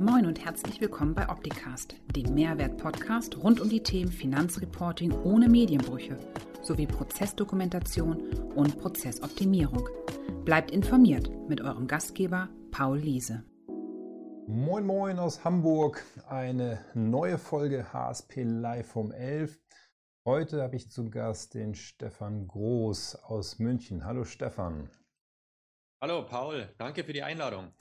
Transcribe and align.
Moin 0.00 0.26
und 0.26 0.44
herzlich 0.44 0.80
willkommen 0.80 1.14
bei 1.14 1.28
Opticast, 1.28 1.94
dem 2.16 2.34
Mehrwert-Podcast 2.34 3.36
rund 3.36 3.60
um 3.60 3.68
die 3.68 3.82
Themen 3.82 4.10
Finanzreporting 4.10 5.12
ohne 5.22 5.48
Medienbrüche 5.48 6.18
sowie 6.62 6.88
Prozessdokumentation 6.88 8.16
und 8.56 8.76
Prozessoptimierung. 8.80 9.88
Bleibt 10.44 10.72
informiert 10.72 11.30
mit 11.48 11.60
eurem 11.60 11.86
Gastgeber 11.86 12.48
Paul 12.72 12.98
Liese. 12.98 13.44
Moin 14.48 14.84
Moin 14.84 15.20
aus 15.20 15.44
Hamburg, 15.44 16.04
eine 16.26 16.84
neue 16.94 17.38
Folge 17.38 17.92
HSP 17.92 18.42
Live 18.42 18.96
um 18.96 19.12
11. 19.12 19.56
Heute 20.26 20.60
habe 20.62 20.74
ich 20.74 20.90
zu 20.90 21.08
Gast 21.08 21.54
den 21.54 21.76
Stefan 21.76 22.48
Groß 22.48 23.14
aus 23.14 23.60
München. 23.60 24.04
Hallo 24.04 24.24
Stefan. 24.24 24.90
Hallo 26.02 26.26
Paul, 26.26 26.68
danke 26.78 27.04
für 27.04 27.12
die 27.12 27.22
Einladung. 27.22 27.72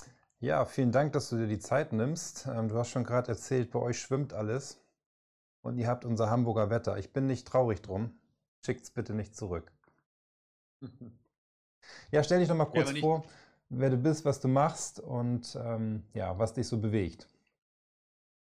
Ja, 0.43 0.65
vielen 0.65 0.91
Dank, 0.91 1.13
dass 1.13 1.29
du 1.29 1.37
dir 1.37 1.47
die 1.47 1.57
Zeit 1.57 1.93
nimmst. 1.93 2.47
Ähm, 2.47 2.67
du 2.67 2.77
hast 2.77 2.89
schon 2.89 3.05
gerade 3.05 3.29
erzählt, 3.29 3.71
bei 3.71 3.79
euch 3.79 3.97
schwimmt 3.97 4.33
alles 4.33 4.77
und 5.61 5.77
ihr 5.77 5.87
habt 5.87 6.03
unser 6.03 6.29
Hamburger 6.29 6.69
Wetter. 6.69 6.97
Ich 6.97 7.13
bin 7.13 7.27
nicht 7.27 7.47
traurig 7.47 7.81
drum. 7.81 8.19
Schickt's 8.65 8.91
bitte 8.91 9.13
nicht 9.13 9.37
zurück. 9.37 9.71
Ja, 12.11 12.23
stell 12.23 12.41
dich 12.41 12.49
noch 12.49 12.57
mal 12.57 12.65
kurz 12.65 12.91
ja, 12.91 12.99
vor, 12.99 13.23
wer 13.69 13.89
du 13.89 13.95
bist, 13.95 14.25
was 14.25 14.41
du 14.41 14.49
machst 14.49 14.99
und 14.99 15.57
ähm, 15.63 16.03
ja, 16.13 16.37
was 16.37 16.53
dich 16.53 16.67
so 16.67 16.77
bewegt. 16.77 17.29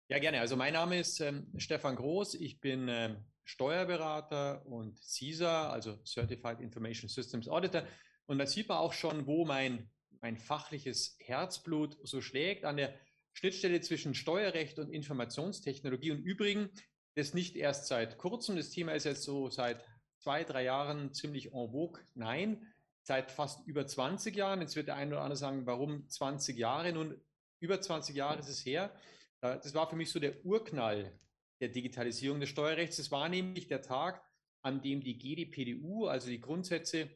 Ja, 0.08 0.18
gerne. 0.18 0.40
Also 0.40 0.56
mein 0.56 0.72
Name 0.72 0.98
ist 0.98 1.20
ähm, 1.20 1.52
Stefan 1.58 1.96
Groß. 1.96 2.34
Ich 2.36 2.60
bin 2.60 2.88
ähm, 2.88 3.16
Steuerberater 3.42 4.64
und 4.64 4.98
CISA, 4.98 5.68
also 5.68 5.98
Certified 6.06 6.60
Information 6.60 7.10
Systems 7.10 7.46
Auditor. 7.46 7.82
Und 8.24 8.38
da 8.38 8.46
sieht 8.46 8.70
man 8.70 8.78
auch 8.78 8.94
schon, 8.94 9.26
wo 9.26 9.44
mein 9.44 9.90
mein 10.24 10.38
fachliches 10.38 11.18
Herzblut 11.20 11.98
so 12.02 12.22
schlägt 12.22 12.64
an 12.64 12.78
der 12.78 12.98
Schnittstelle 13.34 13.82
zwischen 13.82 14.14
Steuerrecht 14.14 14.78
und 14.78 14.88
Informationstechnologie. 14.88 16.12
Und 16.12 16.22
übrigens, 16.22 16.70
das 17.14 17.34
nicht 17.34 17.56
erst 17.56 17.88
seit 17.88 18.16
kurzem, 18.16 18.56
das 18.56 18.70
Thema 18.70 18.92
ist 18.92 19.04
jetzt 19.04 19.24
so 19.24 19.50
seit 19.50 19.84
zwei, 20.16 20.42
drei 20.42 20.64
Jahren 20.64 21.12
ziemlich 21.12 21.52
en 21.52 21.70
vogue. 21.70 22.00
Nein, 22.14 22.72
seit 23.02 23.32
fast 23.32 23.66
über 23.66 23.86
20 23.86 24.34
Jahren. 24.34 24.62
Jetzt 24.62 24.76
wird 24.76 24.88
der 24.88 24.96
eine 24.96 25.10
oder 25.10 25.20
andere 25.20 25.36
sagen, 25.36 25.66
warum 25.66 26.08
20 26.08 26.56
Jahre? 26.56 26.90
Nun, 26.94 27.20
über 27.60 27.82
20 27.82 28.16
Jahre 28.16 28.38
ist 28.38 28.48
es 28.48 28.64
her. 28.64 28.98
Das 29.42 29.74
war 29.74 29.90
für 29.90 29.96
mich 29.96 30.10
so 30.10 30.20
der 30.20 30.42
Urknall 30.46 31.20
der 31.60 31.68
Digitalisierung 31.68 32.40
des 32.40 32.48
Steuerrechts. 32.48 32.96
Das 32.96 33.10
war 33.10 33.28
nämlich 33.28 33.66
der 33.66 33.82
Tag, 33.82 34.24
an 34.62 34.80
dem 34.80 35.02
die 35.02 35.18
GDPDU, 35.18 36.06
also 36.06 36.28
die 36.28 36.40
Grundsätze 36.40 37.14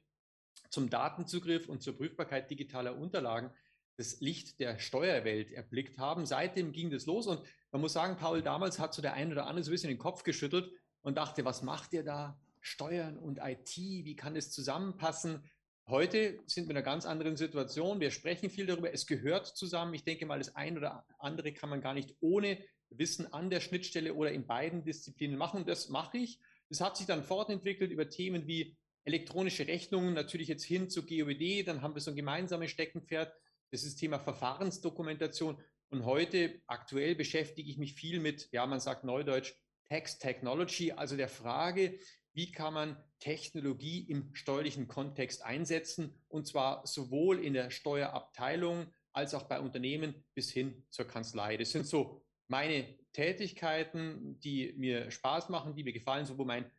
zum 0.70 0.90
Datenzugriff 0.90 1.68
und 1.68 1.82
zur 1.82 1.96
Prüfbarkeit 1.96 2.50
digitaler 2.50 2.96
Unterlagen 2.96 3.50
das 3.96 4.20
Licht 4.20 4.60
der 4.60 4.78
Steuerwelt 4.78 5.50
erblickt 5.50 5.98
haben. 5.98 6.24
Seitdem 6.24 6.72
ging 6.72 6.90
das 6.90 7.06
los 7.06 7.26
und 7.26 7.42
man 7.72 7.80
muss 7.80 7.92
sagen, 7.92 8.16
Paul, 8.16 8.42
damals 8.42 8.78
hat 8.78 8.94
so 8.94 9.02
der 9.02 9.14
eine 9.14 9.32
oder 9.32 9.46
andere 9.46 9.64
so 9.64 9.70
ein 9.70 9.72
bisschen 9.72 9.90
den 9.90 9.98
Kopf 9.98 10.22
geschüttelt 10.22 10.70
und 11.02 11.18
dachte, 11.18 11.44
was 11.44 11.62
macht 11.62 11.92
ihr 11.92 12.04
da? 12.04 12.40
Steuern 12.60 13.16
und 13.16 13.38
IT, 13.42 13.76
wie 13.76 14.16
kann 14.16 14.34
das 14.34 14.50
zusammenpassen? 14.50 15.42
Heute 15.86 16.38
sind 16.46 16.66
wir 16.66 16.72
in 16.72 16.76
einer 16.76 16.84
ganz 16.84 17.06
anderen 17.06 17.36
Situation. 17.36 17.98
Wir 17.98 18.10
sprechen 18.10 18.50
viel 18.50 18.66
darüber. 18.66 18.92
Es 18.92 19.06
gehört 19.06 19.46
zusammen. 19.46 19.94
Ich 19.94 20.04
denke 20.04 20.26
mal, 20.26 20.38
das 20.38 20.54
eine 20.54 20.78
oder 20.78 21.06
andere 21.18 21.52
kann 21.52 21.70
man 21.70 21.80
gar 21.80 21.94
nicht 21.94 22.14
ohne 22.20 22.58
Wissen 22.90 23.32
an 23.32 23.48
der 23.48 23.60
Schnittstelle 23.60 24.14
oder 24.14 24.32
in 24.32 24.46
beiden 24.46 24.84
Disziplinen 24.84 25.38
machen. 25.38 25.64
Das 25.64 25.88
mache 25.88 26.18
ich. 26.18 26.40
Das 26.68 26.80
hat 26.80 26.96
sich 26.96 27.06
dann 27.06 27.22
fortentwickelt 27.22 27.90
über 27.90 28.08
Themen 28.10 28.46
wie 28.46 28.76
elektronische 29.08 29.66
Rechnungen 29.66 30.12
natürlich 30.12 30.48
jetzt 30.48 30.64
hin 30.64 30.90
zu 30.90 31.06
GOBD, 31.06 31.62
dann 31.62 31.80
haben 31.80 31.94
wir 31.94 32.02
so 32.02 32.10
ein 32.10 32.16
gemeinsames 32.16 32.70
Steckenpferd. 32.70 33.34
Das 33.70 33.82
ist 33.82 33.94
das 33.94 33.96
Thema 33.96 34.18
Verfahrensdokumentation. 34.18 35.58
Und 35.88 36.04
heute, 36.04 36.60
aktuell, 36.66 37.14
beschäftige 37.14 37.70
ich 37.70 37.78
mich 37.78 37.94
viel 37.94 38.20
mit, 38.20 38.50
ja, 38.52 38.66
man 38.66 38.80
sagt 38.80 39.04
neudeutsch, 39.04 39.54
Text 39.88 40.20
Technology, 40.20 40.92
also 40.92 41.16
der 41.16 41.30
Frage, 41.30 41.98
wie 42.34 42.52
kann 42.52 42.74
man 42.74 43.02
Technologie 43.18 44.00
im 44.00 44.34
steuerlichen 44.34 44.86
Kontext 44.86 45.42
einsetzen, 45.42 46.14
und 46.28 46.46
zwar 46.46 46.86
sowohl 46.86 47.42
in 47.42 47.54
der 47.54 47.70
Steuerabteilung 47.70 48.92
als 49.14 49.32
auch 49.32 49.44
bei 49.44 49.58
Unternehmen 49.58 50.22
bis 50.34 50.50
hin 50.50 50.84
zur 50.90 51.06
Kanzlei. 51.06 51.56
Das 51.56 51.70
sind 51.70 51.86
so 51.86 52.22
meine 52.46 52.98
Tätigkeiten, 53.14 54.38
die 54.40 54.74
mir 54.76 55.10
Spaß 55.10 55.48
machen, 55.48 55.74
die 55.74 55.84
mir 55.84 55.94
gefallen, 55.94 56.26
so 56.26 56.36
wo 56.36 56.44
mein 56.44 56.70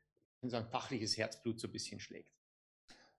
sagen, 0.48 0.68
fachliches 0.70 1.18
Herzblut 1.18 1.60
so 1.60 1.68
ein 1.68 1.74
bisschen 1.74 2.00
schlägt. 2.00 2.32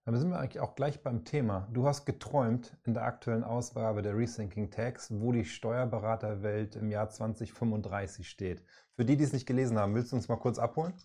Dann 0.06 0.18
sind 0.18 0.30
wir 0.30 0.38
eigentlich 0.38 0.60
auch 0.60 0.74
gleich 0.74 1.02
beim 1.02 1.24
Thema. 1.24 1.68
Du 1.72 1.86
hast 1.86 2.06
geträumt 2.06 2.76
in 2.84 2.94
der 2.94 3.02
aktuellen 3.02 3.44
Ausgabe 3.44 4.00
der 4.00 4.16
Rethinking 4.16 4.70
Tax, 4.70 5.10
wo 5.10 5.30
die 5.30 5.44
Steuerberaterwelt 5.44 6.76
im 6.76 6.90
Jahr 6.90 7.10
2035 7.10 8.26
steht. 8.26 8.64
Für 8.94 9.04
die, 9.04 9.16
die 9.16 9.24
es 9.24 9.34
nicht 9.34 9.46
gelesen 9.46 9.78
haben, 9.78 9.94
willst 9.94 10.12
du 10.12 10.16
uns 10.16 10.28
mal 10.28 10.36
kurz 10.36 10.58
abholen? 10.58 10.94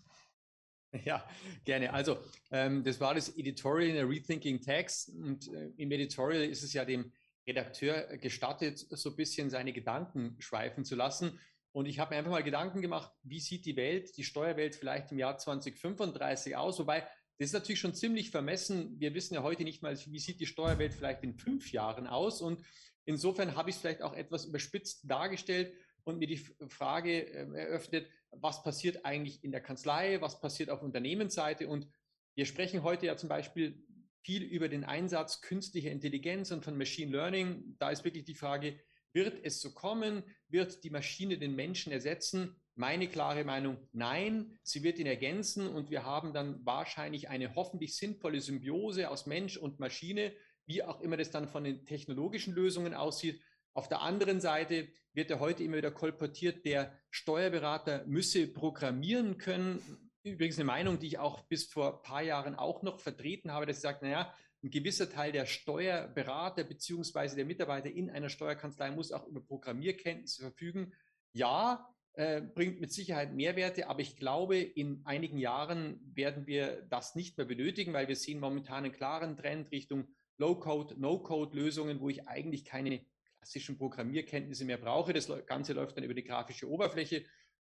Ja, 1.04 1.28
gerne. 1.66 1.92
Also, 1.92 2.20
ähm, 2.52 2.82
das 2.86 3.02
war 3.02 3.14
das 3.14 3.36
Editorial 3.36 3.90
in 3.90 3.96
der 3.96 4.08
Rethinking 4.08 4.62
Tax. 4.62 5.10
Und 5.10 5.52
äh, 5.54 5.72
im 5.76 5.92
Editorial 5.92 6.44
ist 6.44 6.64
es 6.64 6.72
ja 6.72 6.86
dem 6.86 7.12
Redakteur 7.46 8.16
gestattet, 8.16 8.80
so 8.90 9.10
ein 9.10 9.18
bisschen 9.18 9.50
seine 9.50 9.74
Gedanken 9.74 10.38
schweifen 10.40 10.86
zu 10.86 10.96
lassen. 10.96 11.38
Und 11.76 11.88
ich 11.88 12.00
habe 12.00 12.12
mir 12.14 12.20
einfach 12.20 12.32
mal 12.32 12.42
Gedanken 12.42 12.82
gemacht, 12.82 13.12
wie 13.24 13.42
sieht 13.42 13.66
die 13.66 13.76
Welt, 13.76 14.16
die 14.16 14.24
Steuerwelt 14.24 14.78
vielleicht 14.78 15.12
im 15.12 15.20
Jahr 15.20 15.38
2035 15.38 16.56
aus? 16.56 16.80
Wobei, 16.80 17.02
das 17.38 17.48
ist 17.48 17.54
natürlich 17.54 17.82
schon 17.82 17.94
ziemlich 17.94 18.32
vermessen. 18.32 18.98
Wir 18.98 19.14
wissen 19.14 19.34
ja 19.34 19.44
heute 19.44 19.66
nicht 19.66 19.84
mal, 19.84 19.94
wie 19.94 20.20
sieht 20.20 20.40
die 20.40 20.46
Steuerwelt 20.46 20.94
vielleicht 20.94 21.22
in 21.24 21.34
fünf 21.34 21.74
Jahren 21.74 22.08
aus? 22.08 22.42
Und 22.42 22.62
insofern 23.04 23.58
habe 23.58 23.70
ich 23.70 23.76
es 23.76 23.82
vielleicht 23.82 24.04
auch 24.04 24.14
etwas 24.14 24.46
überspitzt 24.46 25.02
dargestellt 25.04 25.74
und 26.06 26.18
mir 26.18 26.28
die 26.28 26.38
Frage 26.38 27.28
äh, 27.28 27.46
eröffnet, 27.58 28.08
was 28.32 28.64
passiert 28.64 29.04
eigentlich 29.04 29.44
in 29.44 29.52
der 29.52 29.62
Kanzlei? 29.62 30.22
Was 30.22 30.40
passiert 30.40 30.70
auf 30.70 30.82
Unternehmensseite? 30.82 31.68
Und 31.68 31.90
wir 32.36 32.46
sprechen 32.46 32.84
heute 32.84 33.08
ja 33.08 33.18
zum 33.18 33.28
Beispiel 33.28 33.84
viel 34.24 34.44
über 34.44 34.70
den 34.70 34.86
Einsatz 34.86 35.42
künstlicher 35.42 35.92
Intelligenz 35.92 36.52
und 36.52 36.64
von 36.64 36.78
Machine 36.78 37.12
Learning. 37.12 37.76
Da 37.80 37.90
ist 37.90 38.06
wirklich 38.06 38.24
die 38.24 38.34
Frage, 38.34 38.80
wird 39.16 39.44
es 39.44 39.62
so 39.62 39.74
kommen? 39.74 40.24
Wird 40.50 40.84
die 40.84 40.92
Maschine 40.92 41.40
den 41.40 41.56
Menschen 41.56 41.92
ersetzen? 41.92 42.56
Meine 42.76 43.08
klare 43.08 43.46
Meinung, 43.46 43.78
nein, 43.94 44.60
sie 44.62 44.84
wird 44.84 45.00
ihn 45.00 45.08
ergänzen 45.08 45.68
und 45.68 45.90
wir 45.90 46.04
haben 46.04 46.34
dann 46.34 46.64
wahrscheinlich 46.66 47.30
eine 47.30 47.56
hoffentlich 47.56 47.96
sinnvolle 47.96 48.42
Symbiose 48.42 49.10
aus 49.10 49.26
Mensch 49.26 49.56
und 49.56 49.80
Maschine, 49.80 50.34
wie 50.66 50.84
auch 50.84 51.00
immer 51.00 51.16
das 51.16 51.32
dann 51.32 51.48
von 51.48 51.64
den 51.64 51.86
technologischen 51.86 52.54
Lösungen 52.54 52.94
aussieht. 52.94 53.42
Auf 53.74 53.88
der 53.88 54.02
anderen 54.02 54.42
Seite 54.42 54.90
wird 55.14 55.32
er 55.32 55.40
heute 55.40 55.64
immer 55.64 55.78
wieder 55.78 55.92
kolportiert, 55.92 56.66
der 56.66 57.00
Steuerberater 57.10 58.04
müsse 58.08 58.48
programmieren 58.48 59.38
können. 59.38 59.82
Übrigens 60.24 60.58
eine 60.58 60.66
Meinung, 60.66 61.00
die 61.00 61.08
ich 61.08 61.20
auch 61.20 61.42
bis 61.48 61.66
vor 61.66 61.98
ein 61.98 62.02
paar 62.02 62.22
Jahren 62.24 62.56
auch 62.56 62.84
noch 62.84 63.00
vertreten 63.00 63.54
habe, 63.54 63.66
dass 63.66 63.78
ich 63.78 63.84
sage, 63.84 64.00
naja, 64.02 64.34
ein 64.66 64.72
gewisser 64.72 65.12
Teil 65.12 65.32
der 65.32 65.46
Steuerberater 65.46 66.64
beziehungsweise 66.64 67.36
der 67.36 67.46
Mitarbeiter 67.46 67.92
in 67.92 68.10
einer 68.10 68.30
Steuerkanzlei 68.30 68.90
muss 68.90 69.12
auch 69.12 69.28
über 69.28 69.40
Programmierkenntnisse 69.40 70.42
verfügen. 70.42 70.92
Ja, 71.34 71.88
äh, 72.14 72.42
bringt 72.42 72.82
mit 72.82 72.92
Sicherheit 72.92 73.32
Mehrwerte, 73.34 73.88
aber 73.88 74.00
ich 74.00 74.18
glaube, 74.18 74.58
in 74.58 75.02
einigen 75.06 75.38
Jahren 75.38 76.00
werden 76.16 76.48
wir 76.48 76.82
das 76.90 77.14
nicht 77.14 77.38
mehr 77.38 77.46
benötigen, 77.46 77.94
weil 77.94 78.08
wir 78.08 78.16
sehen 78.16 78.40
momentan 78.40 78.86
einen 78.86 78.94
klaren 78.94 79.38
Trend 79.38 79.72
Richtung 79.72 80.08
Low-Code, 80.38 80.96
No-Code-Lösungen, 81.00 82.00
wo 82.00 82.10
ich 82.10 82.28
eigentlich 82.28 82.66
keine 82.66 83.06
klassischen 83.38 83.78
Programmierkenntnisse 83.78 84.66
mehr 84.66 84.78
brauche. 84.78 85.14
Das 85.14 85.30
Ganze 85.46 85.74
läuft 85.74 85.98
dann 85.98 86.06
über 86.06 86.16
die 86.16 86.24
grafische 86.24 86.68
Oberfläche. 86.68 87.24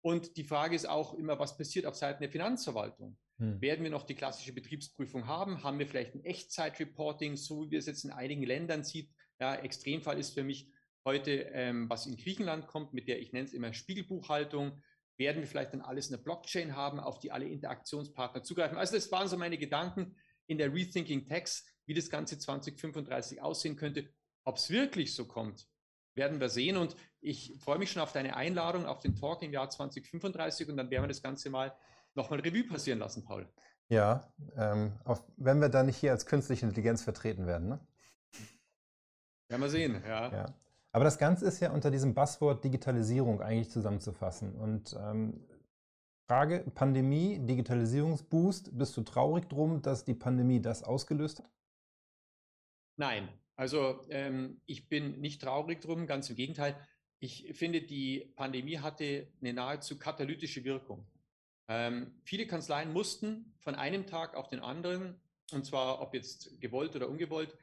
Und 0.04 0.37
die 0.37 0.44
Frage 0.44 0.76
ist 0.76 0.87
auch 0.87 1.15
immer, 1.15 1.38
was 1.38 1.56
passiert 1.56 1.87
auf 1.87 1.94
Seiten 1.94 2.22
der 2.22 2.31
Finanzverwaltung? 2.31 3.16
Hm. 3.38 3.59
Werden 3.62 3.84
wir 3.84 3.91
noch 3.91 4.03
die 4.03 4.15
klassische 4.15 4.53
Betriebsprüfung 4.53 5.26
haben? 5.26 5.62
Haben 5.62 5.78
wir 5.78 5.87
vielleicht 5.87 6.15
ein 6.15 6.22
Echtzeit-Reporting, 6.22 7.37
so 7.37 7.62
wie 7.62 7.70
wir 7.70 7.78
es 7.78 7.87
jetzt 7.87 8.04
in 8.04 8.10
einigen 8.10 8.43
Ländern 8.43 8.84
sieht? 8.84 9.09
Ja, 9.41 9.54
Extremfall 9.54 10.19
ist 10.19 10.34
für 10.34 10.44
mich 10.44 10.70
heute, 11.06 11.31
ähm, 11.54 11.88
was 11.88 12.05
in 12.05 12.19
Griechenland 12.19 12.67
kommt, 12.67 12.93
mit 12.93 13.08
der 13.08 13.19
ich 13.19 13.32
nenne 13.32 13.46
es 13.46 13.55
immer 13.55 13.73
Spiegelbuchhaltung. 13.73 14.82
Werden 15.17 15.40
wir 15.40 15.49
vielleicht 15.49 15.73
dann 15.73 15.81
alles 15.81 16.11
in 16.11 16.17
der 16.19 16.23
Blockchain 16.23 16.76
haben, 16.76 17.00
auf 17.00 17.19
die 17.19 17.32
alle 17.32 17.49
Interaktionspartner 17.49 18.43
zugreifen? 18.43 18.76
Also 18.76 18.96
das 18.96 19.11
waren 19.11 19.26
so 19.26 19.38
meine 19.38 19.56
Gedanken 19.56 20.17
in 20.46 20.58
der 20.58 20.75
Rethinking 20.75 21.25
Tax, 21.25 21.64
wie 21.87 21.94
das 21.94 22.11
Ganze 22.11 22.38
2035 22.38 23.40
aussehen 23.40 23.76
könnte. 23.76 24.12
Ob 24.44 24.58
es 24.58 24.69
wirklich 24.69 25.14
so 25.14 25.26
kommt, 25.26 25.67
werden 26.14 26.40
wir 26.40 26.49
sehen. 26.49 26.76
Und 26.76 26.96
ich 27.20 27.55
freue 27.58 27.78
mich 27.78 27.90
schon 27.90 28.02
auf 28.02 28.12
deine 28.12 28.37
Einladung 28.37 28.87
auf 28.87 29.00
den 29.00 29.16
Talk 29.16 29.43
im 29.43 29.52
Jahr 29.52 29.70
2035 29.70 30.69
und 30.69 30.76
dann 30.76 30.90
werden 30.90 31.05
wir 31.05 31.08
das 31.08 31.22
Ganze 31.22 31.50
mal 31.50 31.75
nochmal 32.14 32.40
Revue 32.40 32.64
passieren 32.64 32.99
lassen, 32.99 33.25
Paul. 33.25 33.49
Ja, 33.88 34.32
ähm, 34.56 34.93
auf, 35.05 35.22
wenn 35.37 35.61
wir 35.61 35.69
dann 35.69 35.87
nicht 35.87 35.96
hier 35.96 36.12
als 36.12 36.26
künstliche 36.26 36.64
Intelligenz 36.64 37.02
vertreten 37.02 37.46
werden. 37.46 37.69
Ne? 37.69 37.81
Werden 39.49 39.62
wir 39.62 39.69
sehen, 39.69 40.02
ja. 40.06 40.32
ja. 40.32 40.46
Aber 40.93 41.05
das 41.05 41.19
Ganze 41.19 41.44
ist 41.46 41.61
ja 41.61 41.72
unter 41.72 41.90
diesem 41.90 42.14
Buzzword 42.14 42.64
Digitalisierung 42.64 43.43
eigentlich 43.43 43.70
zusammenzufassen. 43.70 44.55
Und 44.55 44.96
ähm, 44.99 45.44
Frage, 46.26 46.60
Pandemie, 46.75 47.38
Digitalisierungsboost, 47.40 48.78
bist 48.78 48.96
du 48.96 49.02
traurig 49.02 49.49
drum, 49.49 49.82
dass 49.82 50.05
die 50.05 50.14
Pandemie 50.14 50.62
das 50.62 50.82
ausgelöst 50.82 51.40
hat? 51.40 51.50
Nein, 52.96 53.28
also 53.56 54.05
ähm, 54.11 54.61
ich 54.67 54.89
bin 54.89 55.21
nicht 55.21 55.43
traurig 55.43 55.81
drum, 55.81 56.06
ganz 56.06 56.31
im 56.31 56.37
Gegenteil. 56.37 56.77
ich 57.21 57.53
finde, 57.55 57.81
die 57.81 58.33
Pandemie 58.37 58.79
hatte 58.79 59.29
eine 59.41 59.55
nahezu 59.55 59.99
katalytische 59.99 60.65
Wirkung. 60.65 61.06
Ähm, 61.69 62.12
viele 62.25 62.47
Kanzleien 62.47 62.93
mussten 62.93 63.55
von 63.61 63.75
einem 63.75 64.06
Tag 64.06 64.35
auf 64.35 64.49
den 64.49 64.61
anderen, 64.61 65.21
und 65.53 65.65
zwar 65.65 66.03
ob 66.03 66.15
jetzt 66.15 66.61
gewollt 66.61 66.95
oder 66.95 67.09
ungewollt, 67.09 67.56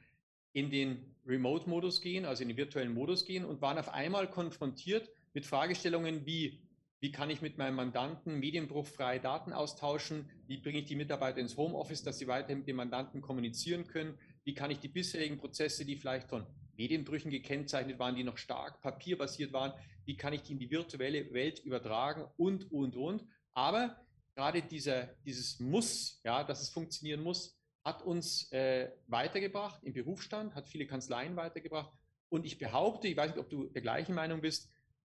in 0.54 0.70
den 0.70 1.16
Remote-Modus 1.26 2.02
gehen, 2.02 2.26
also 2.26 2.42
in 2.44 2.50
den 2.50 2.58
virtuellen 2.58 2.94
Modus 2.94 3.26
gehen 3.26 3.46
und 3.46 3.62
waren 3.62 3.78
auf 3.78 3.90
einmal 3.90 4.30
konfrontiert 4.30 5.10
mit 5.34 5.46
Fragestellungen 5.46 6.26
wie, 6.26 6.60
wie 7.00 7.12
kann 7.12 7.30
ich 7.30 7.42
mit 7.42 7.58
meinem 7.58 7.76
Mandanten 7.76 8.40
medienbruchfreie 8.40 9.20
Daten 9.20 9.54
austauschen? 9.54 10.30
Wie 10.48 10.58
bringe 10.58 10.80
ich 10.80 10.86
die 10.86 10.96
Mitarbeiter 10.96 11.40
ins 11.40 11.56
Homeoffice, 11.56 12.04
dass 12.04 12.20
sie 12.20 12.28
weiterhin 12.28 12.60
mit 12.60 12.68
dem 12.68 12.76
Mandanten 12.76 13.22
kommunizieren 13.22 13.88
können? 13.88 14.18
Wie 14.44 14.54
kann 14.54 14.72
ich 14.72 14.80
die 14.80 14.88
bisherigen 14.88 15.38
Prozesse, 15.38 15.86
die 15.86 15.96
vielleicht 15.96 16.28
von 16.28 16.46
Medienbrüchen 16.76 17.30
gekennzeichnet 17.30 18.00
waren, 18.00 18.16
die 18.16 18.24
noch 18.24 18.38
stark 18.38 18.82
papierbasiert 18.82 19.54
waren, 19.54 19.74
wie 20.06 20.18
kann 20.18 20.34
ich 20.34 20.42
die 20.42 20.54
in 20.54 20.60
die 20.60 20.72
virtuelle 20.72 21.32
Welt 21.34 21.60
übertragen 21.60 22.26
und, 22.38 22.72
und, 22.72 22.96
und. 22.96 23.24
Aber 23.54 24.02
gerade 24.36 24.62
dieser, 24.62 25.08
dieses 25.26 25.60
Muss, 25.60 26.20
ja, 26.24 26.44
dass 26.44 26.62
es 26.62 26.70
funktionieren 26.70 27.22
muss, 27.22 27.58
hat 27.84 28.02
uns 28.04 28.52
äh, 28.52 28.92
weitergebracht 29.08 29.84
im 29.84 29.94
Berufsstand, 29.94 30.56
hat 30.56 30.70
viele 30.70 30.88
Kanzleien 30.88 31.36
weitergebracht. 31.36 31.92
Und 32.30 32.46
ich 32.46 32.58
behaupte, 32.58 33.08
ich 33.08 33.18
weiß 33.18 33.32
nicht, 33.32 33.40
ob 33.40 33.50
du 33.50 33.66
der 33.66 33.82
gleichen 33.82 34.16
Meinung 34.16 34.42
bist, 34.42 34.72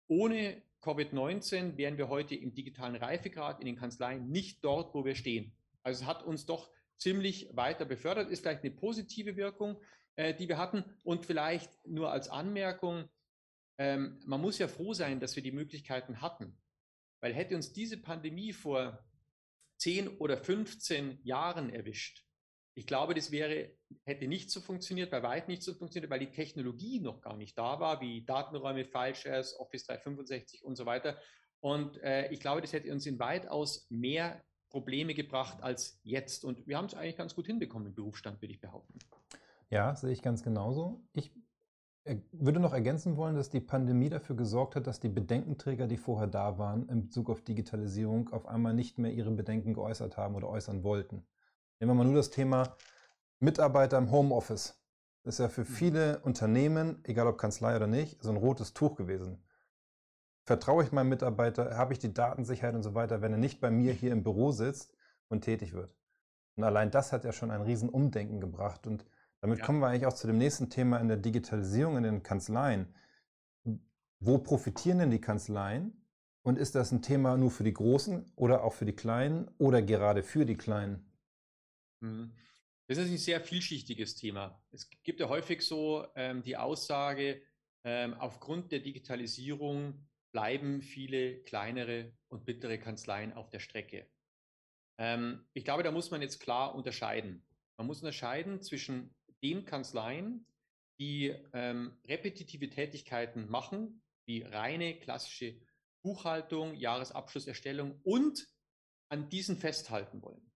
ohne 0.07 0.61
Covid-19 0.81 1.77
wären 1.77 1.97
wir 1.97 2.07
heute 2.07 2.35
im 2.35 2.53
digitalen 2.53 2.95
Reifegrad 2.95 3.59
in 3.59 3.65
den 3.65 3.75
Kanzleien 3.75 4.29
nicht 4.29 4.63
dort, 4.63 4.93
wo 4.93 5.03
wir 5.03 5.15
stehen. 5.15 5.53
Also 5.83 6.03
es 6.03 6.07
hat 6.07 6.23
uns 6.23 6.45
doch 6.45 6.69
ziemlich 6.97 7.49
weiter 7.53 7.85
befördert, 7.85 8.29
ist 8.29 8.41
vielleicht 8.41 8.63
eine 8.63 8.73
positive 8.73 9.35
Wirkung, 9.35 9.81
äh, 10.15 10.33
die 10.33 10.47
wir 10.47 10.57
hatten. 10.57 10.83
Und 11.03 11.25
vielleicht 11.25 11.71
nur 11.85 12.11
als 12.11 12.29
Anmerkung, 12.29 13.09
ähm, 13.77 14.19
man 14.25 14.41
muss 14.41 14.57
ja 14.57 14.67
froh 14.67 14.93
sein, 14.93 15.19
dass 15.19 15.35
wir 15.35 15.43
die 15.43 15.51
Möglichkeiten 15.51 16.21
hatten. 16.21 16.57
Weil 17.21 17.33
hätte 17.33 17.55
uns 17.55 17.73
diese 17.73 17.97
Pandemie 17.97 18.53
vor 18.53 19.03
10 19.79 20.07
oder 20.17 20.37
15 20.37 21.19
Jahren 21.23 21.69
erwischt, 21.69 22.27
ich 22.77 22.85
glaube, 22.85 23.15
das 23.15 23.31
wäre, 23.31 23.75
hätte 24.05 24.27
nicht 24.27 24.51
so 24.51 24.61
funktioniert, 24.61 25.09
bei 25.09 25.23
weitem 25.23 25.49
nicht 25.49 25.63
so 25.63 25.73
funktioniert, 25.73 26.11
weil 26.11 26.19
die 26.19 26.31
Technologie 26.31 26.99
noch 26.99 27.21
gar 27.21 27.35
nicht 27.35 27.57
da 27.57 27.79
war, 27.79 28.01
wie 28.01 28.23
Datenräume, 28.23 28.85
Fileshares, 28.85 29.59
Office 29.59 29.87
365 29.87 30.63
und 30.63 30.75
so 30.75 30.85
weiter. 30.85 31.19
Und 31.59 31.97
äh, 32.03 32.31
ich 32.31 32.39
glaube, 32.39 32.61
das 32.61 32.73
hätte 32.73 32.91
uns 32.91 33.07
in 33.07 33.17
weitaus 33.17 33.87
mehr 33.89 34.45
Probleme 34.69 35.13
gebracht 35.13 35.61
als 35.61 35.99
jetzt. 36.03 36.45
Und 36.45 36.67
wir 36.67 36.77
haben 36.77 36.85
es 36.85 36.93
eigentlich 36.93 37.17
ganz 37.17 37.35
gut 37.35 37.45
hinbekommen 37.45 37.87
im 37.87 37.95
Berufsstand, 37.95 38.41
würde 38.41 38.53
ich 38.53 38.61
behaupten. 38.61 38.99
Ja, 39.69 39.95
sehe 39.95 40.11
ich 40.11 40.21
ganz 40.21 40.43
genauso. 40.43 41.01
Ich 41.13 41.31
äh, 42.03 42.17
würde 42.31 42.59
noch 42.59 42.73
ergänzen 42.73 43.17
wollen, 43.17 43.35
dass 43.35 43.49
die 43.49 43.59
Pandemie 43.59 44.09
dafür 44.09 44.35
gesorgt 44.35 44.75
hat, 44.75 44.87
dass 44.87 44.99
die 44.99 45.09
Bedenkenträger, 45.09 45.87
die 45.87 45.97
vorher 45.97 46.27
da 46.27 46.57
waren, 46.57 46.87
in 46.89 47.03
Bezug 47.03 47.29
auf 47.29 47.41
Digitalisierung 47.41 48.29
auf 48.29 48.45
einmal 48.45 48.73
nicht 48.73 48.97
mehr 48.97 49.11
ihre 49.11 49.31
Bedenken 49.31 49.73
geäußert 49.73 50.15
haben 50.17 50.35
oder 50.35 50.47
äußern 50.47 50.83
wollten. 50.83 51.25
Nehmen 51.79 51.91
wir 51.91 51.95
mal 51.95 52.05
nur 52.05 52.15
das 52.15 52.29
Thema 52.29 52.75
Mitarbeiter 53.39 53.97
im 53.97 54.09
Homeoffice. 54.09 54.81
Das 55.23 55.35
ist 55.35 55.39
ja 55.39 55.49
für 55.49 55.61
mhm. 55.61 55.65
viele 55.65 56.19
Unternehmen, 56.19 57.01
egal 57.03 57.27
ob 57.27 57.37
Kanzlei 57.37 57.75
oder 57.75 57.87
nicht, 57.87 58.23
so 58.23 58.29
ein 58.29 58.37
rotes 58.37 58.73
Tuch 58.73 58.95
gewesen. 58.95 59.43
Vertraue 60.47 60.81
ich 60.81 60.93
meinem 60.93 61.09
Mitarbeiter, 61.09 61.75
habe 61.75 61.91
ich 61.91 61.99
die 61.99 62.13
Datensicherheit 62.13 62.73
und 62.73 62.81
so 62.81 62.95
weiter, 62.95 63.21
wenn 63.21 63.33
er 63.33 63.37
nicht 63.37 63.59
bei 63.59 63.69
mir 63.69 63.91
hier 63.91 64.13
im 64.13 64.23
Büro 64.23 64.51
sitzt 64.51 64.95
und 65.27 65.41
tätig 65.41 65.73
wird. 65.73 65.93
Und 66.55 66.63
allein 66.63 66.89
das 66.89 67.11
hat 67.11 67.25
ja 67.25 67.33
schon 67.33 67.51
ein 67.51 67.61
Riesenumdenken 67.61 68.39
gebracht. 68.39 68.87
Und 68.87 69.05
damit 69.41 69.59
ja. 69.59 69.65
kommen 69.65 69.79
wir 69.79 69.87
eigentlich 69.87 70.05
auch 70.05 70.13
zu 70.13 70.25
dem 70.25 70.37
nächsten 70.37 70.69
Thema 70.69 70.99
in 70.99 71.09
der 71.09 71.17
Digitalisierung 71.17 71.97
in 71.97 72.03
den 72.03 72.23
Kanzleien. 72.23 72.95
Wo 74.21 74.37
profitieren 74.37 74.99
denn 74.99 75.11
die 75.11 75.19
Kanzleien? 75.19 76.01
Und 76.43 76.57
ist 76.57 76.75
das 76.75 76.93
ein 76.93 77.01
Thema 77.01 77.35
nur 77.35 77.51
für 77.51 77.65
die 77.65 77.73
Großen 77.73 78.31
oder 78.37 78.63
auch 78.63 78.73
für 78.73 78.85
die 78.85 78.95
Kleinen 78.95 79.51
oder 79.57 79.81
gerade 79.81 80.23
für 80.23 80.45
die 80.45 80.55
Kleinen? 80.55 81.11
Mhm. 81.99 82.31
Das 82.87 82.97
ist 82.97 83.09
ein 83.09 83.17
sehr 83.17 83.41
vielschichtiges 83.41 84.15
Thema. 84.15 84.63
Es 84.71 84.89
gibt 85.03 85.19
ja 85.19 85.27
häufig 85.27 85.61
so 85.61 86.07
ähm, 86.15 86.41
die 86.41 86.55
Aussage, 86.55 87.41
ähm, 87.83 88.13
aufgrund 88.13 88.71
der 88.71 88.79
Digitalisierung 88.79 90.07
bleiben 90.37 90.83
viele 90.83 91.41
kleinere 91.45 92.13
und 92.27 92.45
bittere 92.45 92.77
Kanzleien 92.77 93.33
auf 93.33 93.49
der 93.49 93.57
Strecke. 93.57 94.07
Ähm, 94.99 95.47
ich 95.53 95.65
glaube, 95.65 95.81
da 95.81 95.91
muss 95.91 96.11
man 96.11 96.21
jetzt 96.21 96.39
klar 96.39 96.75
unterscheiden. 96.75 97.43
Man 97.75 97.87
muss 97.87 98.03
unterscheiden 98.03 98.61
zwischen 98.61 99.15
den 99.41 99.65
Kanzleien, 99.65 100.45
die 100.99 101.33
ähm, 101.53 101.97
repetitive 102.07 102.69
Tätigkeiten 102.69 103.49
machen, 103.49 104.03
wie 104.27 104.43
reine 104.43 104.99
klassische 104.99 105.59
Buchhaltung, 106.03 106.75
Jahresabschlusserstellung 106.75 107.99
und 108.03 108.47
an 109.09 109.29
diesen 109.29 109.57
festhalten 109.57 110.21
wollen. 110.21 110.51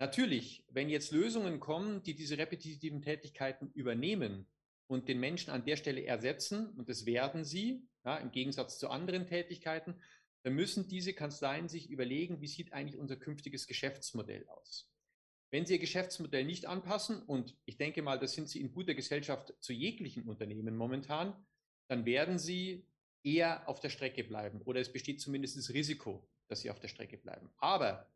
Natürlich, 0.00 0.66
wenn 0.68 0.90
jetzt 0.90 1.12
Lösungen 1.12 1.60
kommen, 1.60 2.02
die 2.02 2.14
diese 2.14 2.36
repetitiven 2.36 3.00
Tätigkeiten 3.00 3.70
übernehmen 3.70 4.46
und 4.86 5.08
den 5.08 5.18
Menschen 5.20 5.50
an 5.50 5.64
der 5.64 5.76
Stelle 5.76 6.04
ersetzen, 6.04 6.70
und 6.76 6.88
das 6.88 7.06
werden 7.06 7.44
sie, 7.44 7.86
ja, 8.04 8.16
im 8.18 8.30
Gegensatz 8.30 8.78
zu 8.78 8.88
anderen 8.88 9.26
Tätigkeiten, 9.26 10.00
dann 10.42 10.54
müssen 10.54 10.86
diese 10.86 11.12
Kanzleien 11.12 11.68
sich 11.68 11.90
überlegen, 11.90 12.40
wie 12.40 12.46
sieht 12.46 12.72
eigentlich 12.72 12.96
unser 12.96 13.16
künftiges 13.16 13.66
Geschäftsmodell 13.66 14.46
aus. 14.48 14.92
Wenn 15.50 15.66
sie 15.66 15.74
ihr 15.74 15.80
Geschäftsmodell 15.80 16.44
nicht 16.44 16.66
anpassen, 16.66 17.22
und 17.22 17.56
ich 17.64 17.76
denke 17.78 18.02
mal, 18.02 18.18
das 18.18 18.34
sind 18.34 18.48
sie 18.48 18.60
in 18.60 18.72
guter 18.72 18.94
Gesellschaft 18.94 19.54
zu 19.60 19.72
jeglichen 19.72 20.24
Unternehmen 20.24 20.76
momentan, 20.76 21.34
dann 21.88 22.04
werden 22.04 22.38
sie 22.38 22.86
eher 23.22 23.68
auf 23.68 23.80
der 23.80 23.90
Strecke 23.90 24.22
bleiben 24.22 24.60
oder 24.62 24.80
es 24.80 24.92
besteht 24.92 25.20
zumindest 25.20 25.56
das 25.56 25.70
Risiko, 25.70 26.28
dass 26.48 26.60
sie 26.60 26.70
auf 26.70 26.78
der 26.78 26.88
Strecke 26.88 27.16
bleiben. 27.16 27.50
Aber 27.58 28.08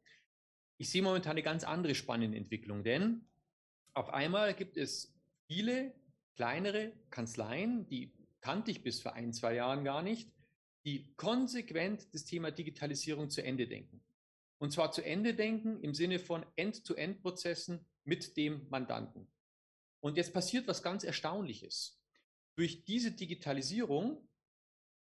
ich 0.79 0.89
sehe 0.91 1.03
momentan 1.03 1.33
eine 1.33 1.43
ganz 1.43 1.65
andere 1.65 1.95
spannende 1.95 2.39
Entwicklung, 2.39 2.85
denn 2.85 3.27
auf 3.93 4.09
einmal 4.11 4.55
gibt 4.55 4.77
es 4.77 5.13
viele 5.47 5.93
kleinere 6.41 6.95
Kanzleien, 7.11 7.87
die 7.89 8.15
kannte 8.41 8.71
ich 8.71 8.83
bis 8.83 9.03
vor 9.03 9.13
ein, 9.13 9.35
zwei 9.35 9.57
Jahren 9.57 9.85
gar 9.85 10.01
nicht, 10.01 10.33
die 10.87 11.15
konsequent 11.17 12.15
das 12.15 12.25
Thema 12.25 12.51
Digitalisierung 12.51 13.29
zu 13.29 13.45
Ende 13.45 13.69
denken. 13.69 14.03
Und 14.57 14.73
zwar 14.73 14.91
zu 14.91 15.05
Ende 15.05 15.35
denken 15.35 15.83
im 15.83 15.93
Sinne 15.93 16.19
von 16.19 16.47
End-to-End-Prozessen 16.57 17.85
mit 18.05 18.39
dem 18.39 18.67
Mandanten. 18.71 19.31
Und 20.01 20.17
jetzt 20.17 20.33
passiert 20.33 20.67
was 20.67 20.83
ganz 20.83 21.05
Erstaunliches. 21.05 22.01
Durch 22.57 22.85
diese 22.87 23.13
Digitalisierung 23.13 24.27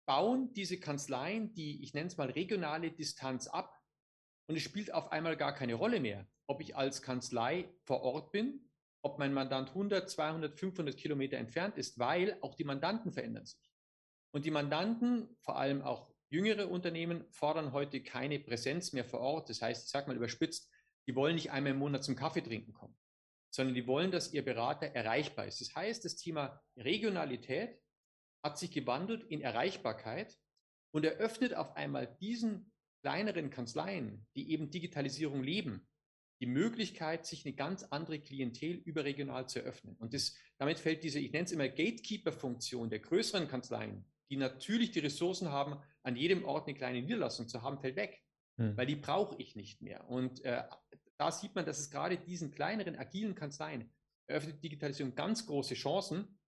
bauen 0.05 0.51
diese 0.51 0.77
Kanzleien 0.77 1.53
die, 1.53 1.83
ich 1.83 1.93
nenne 1.93 2.07
es 2.07 2.17
mal, 2.17 2.31
regionale 2.31 2.91
Distanz 2.91 3.47
ab 3.47 3.81
und 4.47 4.57
es 4.57 4.61
spielt 4.61 4.93
auf 4.93 5.13
einmal 5.13 5.37
gar 5.37 5.55
keine 5.55 5.75
Rolle 5.75 6.01
mehr, 6.01 6.27
ob 6.47 6.59
ich 6.59 6.75
als 6.75 7.01
Kanzlei 7.01 7.73
vor 7.85 8.01
Ort 8.01 8.33
bin, 8.33 8.69
ob 9.03 9.19
mein 9.19 9.33
Mandant 9.33 9.69
100, 9.69 10.09
200, 10.09 10.57
500 10.57 10.97
Kilometer 10.97 11.37
entfernt 11.37 11.77
ist, 11.77 11.99
weil 11.99 12.37
auch 12.41 12.55
die 12.55 12.63
Mandanten 12.63 13.11
verändern 13.11 13.45
sich. 13.45 13.69
Und 14.31 14.45
die 14.45 14.51
Mandanten, 14.51 15.37
vor 15.41 15.57
allem 15.57 15.81
auch 15.81 16.09
jüngere 16.29 16.69
Unternehmen, 16.69 17.25
fordern 17.29 17.73
heute 17.73 18.01
keine 18.01 18.39
Präsenz 18.39 18.93
mehr 18.93 19.05
vor 19.05 19.19
Ort. 19.19 19.49
Das 19.49 19.61
heißt, 19.61 19.85
ich 19.85 19.91
sage 19.91 20.07
mal 20.07 20.15
überspitzt, 20.15 20.71
die 21.05 21.15
wollen 21.15 21.35
nicht 21.35 21.51
einmal 21.51 21.73
im 21.73 21.79
Monat 21.79 22.03
zum 22.03 22.15
Kaffee 22.15 22.41
trinken 22.41 22.73
kommen, 22.73 22.97
sondern 23.53 23.75
die 23.75 23.85
wollen, 23.85 24.09
dass 24.09 24.33
ihr 24.33 24.43
Berater 24.43 24.87
erreichbar 24.87 25.45
ist. 25.45 25.59
Das 25.61 25.75
heißt, 25.75 26.05
das 26.05 26.15
Thema 26.15 26.61
Regionalität 26.77 27.79
hat 28.41 28.57
sich 28.57 28.71
gewandelt 28.71 29.23
in 29.25 29.41
Erreichbarkeit 29.41 30.35
und 30.91 31.03
eröffnet 31.05 31.53
auf 31.53 31.75
einmal 31.75 32.07
diesen 32.21 32.71
kleineren 33.01 33.49
Kanzleien, 33.49 34.25
die 34.35 34.51
eben 34.51 34.71
Digitalisierung 34.71 35.43
leben, 35.43 35.87
die 36.43 36.49
Möglichkeit, 36.49 37.25
sich 37.25 37.45
eine 37.45 37.55
ganz 37.55 37.83
andere 37.83 38.19
Klientel 38.19 38.71
überregional 38.71 39.47
zu 39.47 39.59
eröffnen. 39.59 39.95
Und 39.99 40.13
das, 40.13 40.35
damit 40.57 40.77
fällt 40.77 41.01
diese, 41.01 41.17
ich 41.19 41.31
nenne 41.31 41.45
es 41.45 41.53
immer 41.53 41.69
Gatekeeper-Funktion 41.69 42.89
der 42.89 42.99
größeren 42.99 43.47
Kanzleien, 43.47 44.03
die 44.29 44.35
natürlich 44.35 44.91
die 44.91 44.99
Ressourcen 44.99 45.51
haben, 45.51 45.81
an 46.01 46.17
jedem 46.17 46.43
Ort 46.43 46.67
eine 46.67 46.75
kleine 46.75 47.01
Niederlassung 47.01 47.47
zu 47.47 47.61
haben, 47.61 47.79
fällt 47.79 47.95
weg, 47.95 48.21
hm. 48.57 48.75
weil 48.75 48.85
die 48.85 48.97
brauche 48.97 49.41
ich 49.41 49.55
nicht 49.55 49.81
mehr. 49.81 50.09
Und 50.09 50.43
äh, 50.43 50.63
da 51.17 51.31
sieht 51.31 51.55
man, 51.55 51.65
dass 51.65 51.79
es 51.79 51.89
gerade 51.89 52.17
diesen 52.17 52.51
kleineren, 52.51 52.97
agilen 52.97 53.35
Kanzleien 53.35 53.89
eröffnet 54.27 54.61
Digitalisierung 54.61 55.15
ganz 55.15 55.47
große 55.47 55.75
Chancen. 55.75 56.39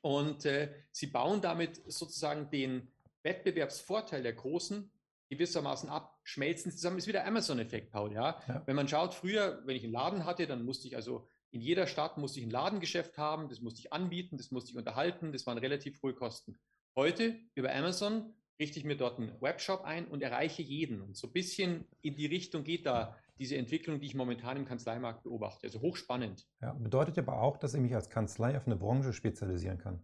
Und 0.00 0.44
äh, 0.44 0.74
sie 0.90 1.06
bauen 1.06 1.40
damit 1.40 1.80
sozusagen 1.86 2.50
den 2.50 2.90
Wettbewerbsvorteil 3.22 4.24
der 4.24 4.32
Großen 4.32 4.90
gewissermaßen 5.28 5.88
abschmelzen 5.88 6.72
zusammen. 6.72 6.98
Ist 6.98 7.06
wieder 7.06 7.26
Amazon-Effekt, 7.26 7.90
Paul. 7.90 8.12
Ja? 8.12 8.40
ja? 8.48 8.62
Wenn 8.66 8.76
man 8.76 8.88
schaut, 8.88 9.14
früher, 9.14 9.62
wenn 9.64 9.76
ich 9.76 9.84
einen 9.84 9.92
Laden 9.92 10.24
hatte, 10.24 10.46
dann 10.46 10.64
musste 10.64 10.88
ich 10.88 10.96
also 10.96 11.28
in 11.50 11.60
jeder 11.60 11.86
Stadt 11.86 12.18
musste 12.18 12.40
ich 12.40 12.46
ein 12.46 12.50
Ladengeschäft 12.50 13.16
haben, 13.16 13.48
das 13.48 13.60
musste 13.60 13.80
ich 13.80 13.92
anbieten, 13.92 14.36
das 14.36 14.50
musste 14.50 14.72
ich 14.72 14.76
unterhalten, 14.76 15.32
das 15.32 15.46
waren 15.46 15.58
relativ 15.58 16.02
hohe 16.02 16.14
Kosten. 16.14 16.58
Heute 16.94 17.36
über 17.54 17.74
Amazon 17.74 18.34
richte 18.58 18.78
ich 18.78 18.84
mir 18.84 18.96
dort 18.96 19.18
einen 19.18 19.40
Webshop 19.40 19.82
ein 19.84 20.06
und 20.06 20.22
erreiche 20.22 20.62
jeden. 20.62 21.00
Und 21.00 21.16
so 21.16 21.28
ein 21.28 21.32
bisschen 21.32 21.86
in 22.02 22.16
die 22.16 22.26
Richtung 22.26 22.64
geht 22.64 22.86
da 22.86 23.16
diese 23.38 23.56
Entwicklung, 23.56 24.00
die 24.00 24.06
ich 24.06 24.14
momentan 24.14 24.56
im 24.56 24.64
Kanzleimarkt 24.64 25.22
beobachte. 25.22 25.66
Also 25.66 25.80
hochspannend. 25.80 26.46
Ja, 26.62 26.72
bedeutet 26.72 27.18
aber 27.18 27.40
auch, 27.40 27.58
dass 27.58 27.74
ich 27.74 27.80
mich 27.80 27.94
als 27.94 28.08
Kanzlei 28.08 28.56
auf 28.56 28.66
eine 28.66 28.76
Branche 28.76 29.12
spezialisieren 29.12 29.78
kann. 29.78 30.02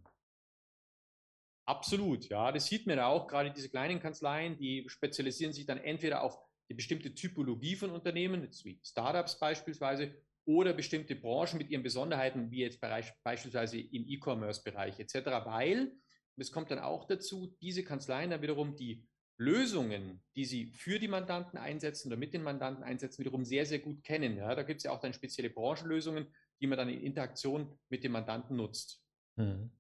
Absolut, 1.73 2.29
ja. 2.29 2.53
Das 2.53 2.67
sieht 2.67 2.87
man 2.87 2.99
auch, 2.99 3.27
gerade 3.27 3.51
diese 3.51 3.71
kleinen 3.71 3.99
Kanzleien, 3.99 4.59
die 4.59 4.85
spezialisieren 4.89 5.55
sich 5.55 5.65
dann 5.65 5.79
entweder 5.79 6.23
auf 6.23 6.39
eine 6.69 6.77
bestimmte 6.77 7.15
Typologie 7.15 7.77
von 7.77 7.91
Unternehmen, 7.91 8.43
jetzt 8.43 8.67
wie 8.67 8.79
Startups 8.85 9.39
beispielsweise, 9.39 10.15
oder 10.45 10.75
bestimmte 10.75 11.17
Branchen 11.17 11.57
mit 11.57 11.71
ihren 11.71 11.83
Besonderheiten, 11.83 12.51
wie 12.51 12.59
jetzt 12.59 12.79
beispielsweise 13.25 13.79
im 13.79 14.07
E-Commerce-Bereich 14.07 15.01
etc., 15.01 15.15
weil, 15.47 15.93
und 16.37 16.43
es 16.43 16.53
kommt 16.53 16.71
dann 16.71 16.79
auch 16.79 17.07
dazu, 17.07 17.57
diese 17.63 17.85
Kanzleien 17.85 18.29
dann 18.29 18.43
wiederum 18.43 18.77
die 18.77 19.09
Lösungen, 19.39 20.23
die 20.37 20.45
sie 20.45 20.73
für 20.73 20.99
die 20.99 21.09
Mandanten 21.09 21.59
einsetzen 21.59 22.09
oder 22.09 22.19
mit 22.19 22.35
den 22.35 22.43
Mandanten 22.43 22.85
einsetzen, 22.85 23.21
wiederum 23.21 23.47
sehr, 23.47 23.65
sehr 23.65 23.79
gut 23.79 24.05
kennen. 24.05 24.37
Ja, 24.37 24.55
da 24.55 24.63
gibt 24.63 24.79
es 24.79 24.85
ja 24.85 24.91
auch 24.91 25.01
dann 25.01 25.15
spezielle 25.15 25.49
Branchenlösungen, 25.49 26.27
die 26.61 26.67
man 26.67 26.77
dann 26.77 26.91
in 26.91 27.01
Interaktion 27.01 27.79
mit 27.89 28.05
dem 28.05 28.13
Mandanten 28.13 28.57
nutzt. 28.57 29.03
Mhm. 29.37 29.71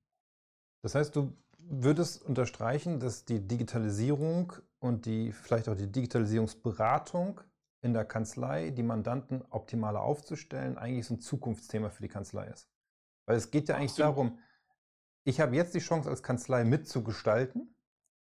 Das 0.83 0.95
heißt, 0.95 1.15
du 1.15 1.37
würdest 1.69 2.23
unterstreichen, 2.23 3.01
dass 3.01 3.25
die 3.25 3.47
Digitalisierung 3.47 4.53
und 4.79 5.07
die 5.07 5.33
vielleicht 5.33 5.69
auch 5.69 5.77
die 5.77 5.91
Digitalisierungsberatung 5.91 7.41
in 7.83 7.93
der 7.93 8.05
Kanzlei, 8.05 8.71
die 8.71 8.83
Mandanten 8.83 9.43
optimaler 9.51 10.03
aufzustellen, 10.03 10.79
eigentlich 10.79 11.07
so 11.07 11.15
ein 11.15 11.21
Zukunftsthema 11.21 11.91
für 11.91 12.03
die 12.03 12.09
Kanzlei 12.09 12.47
ist. 12.47 12.69
Weil 13.27 13.37
es 13.37 13.51
geht 13.51 13.69
ja 13.69 13.77
eigentlich 13.77 13.91
Absolut. 13.91 14.17
darum, 14.17 14.39
ich 15.25 15.41
habe 15.41 15.57
jetzt 15.57 15.75
die 15.75 15.81
Chance 15.81 16.09
als 16.09 16.23
Kanzlei 16.23 16.65
mitzugestalten 16.65 17.75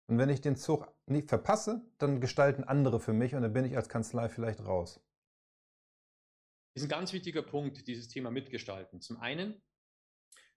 und 0.07 0.19
wenn 0.19 0.29
ich 0.29 0.41
den 0.41 0.57
Zug 0.57 0.93
nicht 1.07 1.29
verpasse, 1.29 1.83
dann 1.99 2.21
gestalten 2.21 2.65
andere 2.65 3.01
für 3.01 3.13
mich 3.13 3.35
und 3.35 3.43
dann 3.43 3.53
bin 3.53 3.65
ich 3.65 3.77
als 3.77 3.89
Kanzlei 3.89 4.29
vielleicht 4.29 4.65
raus. 4.65 5.01
Das 6.75 6.83
ist 6.83 6.89
ein 6.89 6.91
ganz 6.91 7.13
wichtiger 7.13 7.43
Punkt, 7.43 7.87
dieses 7.87 8.09
Thema 8.09 8.31
mitgestalten. 8.31 9.01
Zum 9.01 9.19
einen 9.19 9.63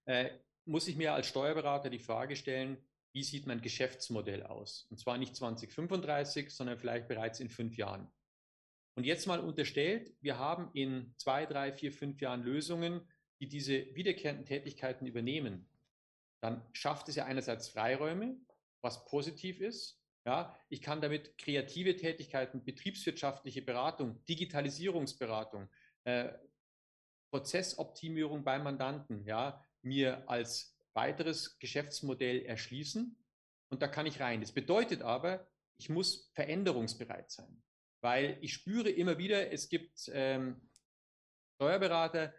äh, 0.06 0.30
muss 0.66 0.88
ich 0.88 0.96
mir 0.96 1.14
als 1.14 1.28
Steuerberater 1.28 1.90
die 1.90 2.00
Frage 2.00 2.36
stellen, 2.36 2.78
wie 3.14 3.24
sieht 3.24 3.48
mein 3.48 3.62
Geschäftsmodell 3.62 4.44
aus? 4.44 4.88
Und 4.90 5.00
zwar 5.00 5.18
nicht 5.18 5.36
2035, 5.36 6.50
sondern 6.50 6.78
vielleicht 6.78 7.08
bereits 7.08 7.40
in 7.40 7.50
fünf 7.50 7.78
Jahren. 7.78 8.12
Und 8.96 9.06
jetzt 9.06 9.28
mal 9.28 9.40
unterstellt, 9.40 10.14
wir 10.22 10.38
haben 10.38 10.70
in 10.74 11.14
zwei, 11.18 11.46
drei, 11.46 11.72
vier, 11.72 11.92
fünf 11.92 12.22
Jahren 12.22 12.44
Lösungen, 12.44 13.02
die 13.40 13.48
diese 13.48 13.94
wiederkehrenden 13.96 14.46
Tätigkeiten 14.46 15.06
übernehmen. 15.06 15.70
Dann 16.42 16.66
schafft 16.74 17.10
es 17.10 17.16
ja 17.16 17.26
einerseits 17.26 17.68
Freiräume, 17.68 18.38
was 18.82 19.06
positiv 19.06 19.62
ist. 19.62 20.02
Ja, 20.26 20.58
ich 20.70 20.82
kann 20.82 21.02
damit 21.02 21.38
kreative 21.38 21.96
Tätigkeiten, 21.96 22.64
betriebswirtschaftliche 22.64 23.62
Beratung, 23.62 24.24
Digitalisierungsberatung, 24.26 25.70
äh, 26.04 26.34
Prozessoptimierung 27.32 28.44
beim 28.44 28.64
Mandanten, 28.64 29.26
ja, 29.26 29.64
mir 29.86 30.28
als 30.30 30.78
weiteres 30.94 31.60
Geschäftsmodell 31.60 32.42
erschließen 32.44 33.18
und 33.70 33.82
da 33.82 33.88
kann 33.88 34.06
ich 34.06 34.20
rein. 34.20 34.42
Das 34.42 34.52
bedeutet 34.52 35.02
aber, 35.02 35.48
ich 35.78 35.90
muss 35.90 36.32
veränderungsbereit 36.34 37.32
sein, 37.32 37.64
weil 38.02 38.38
ich 38.42 38.54
spüre 38.54 38.90
immer 38.90 39.18
wieder, 39.18 39.52
es 39.52 39.70
gibt 39.70 40.10
ähm, 40.14 40.70
Steuerberater, 41.56 42.34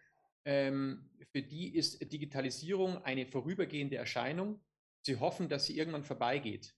ähm, 0.44 1.10
für 1.32 1.42
die 1.42 1.74
ist 1.74 2.00
Digitalisierung 2.12 3.02
eine 3.02 3.26
vorübergehende 3.26 3.96
Erscheinung. 3.96 4.64
Sie 5.02 5.16
hoffen, 5.16 5.48
dass 5.48 5.66
sie 5.66 5.76
irgendwann 5.76 6.04
vorbeigeht. 6.04 6.74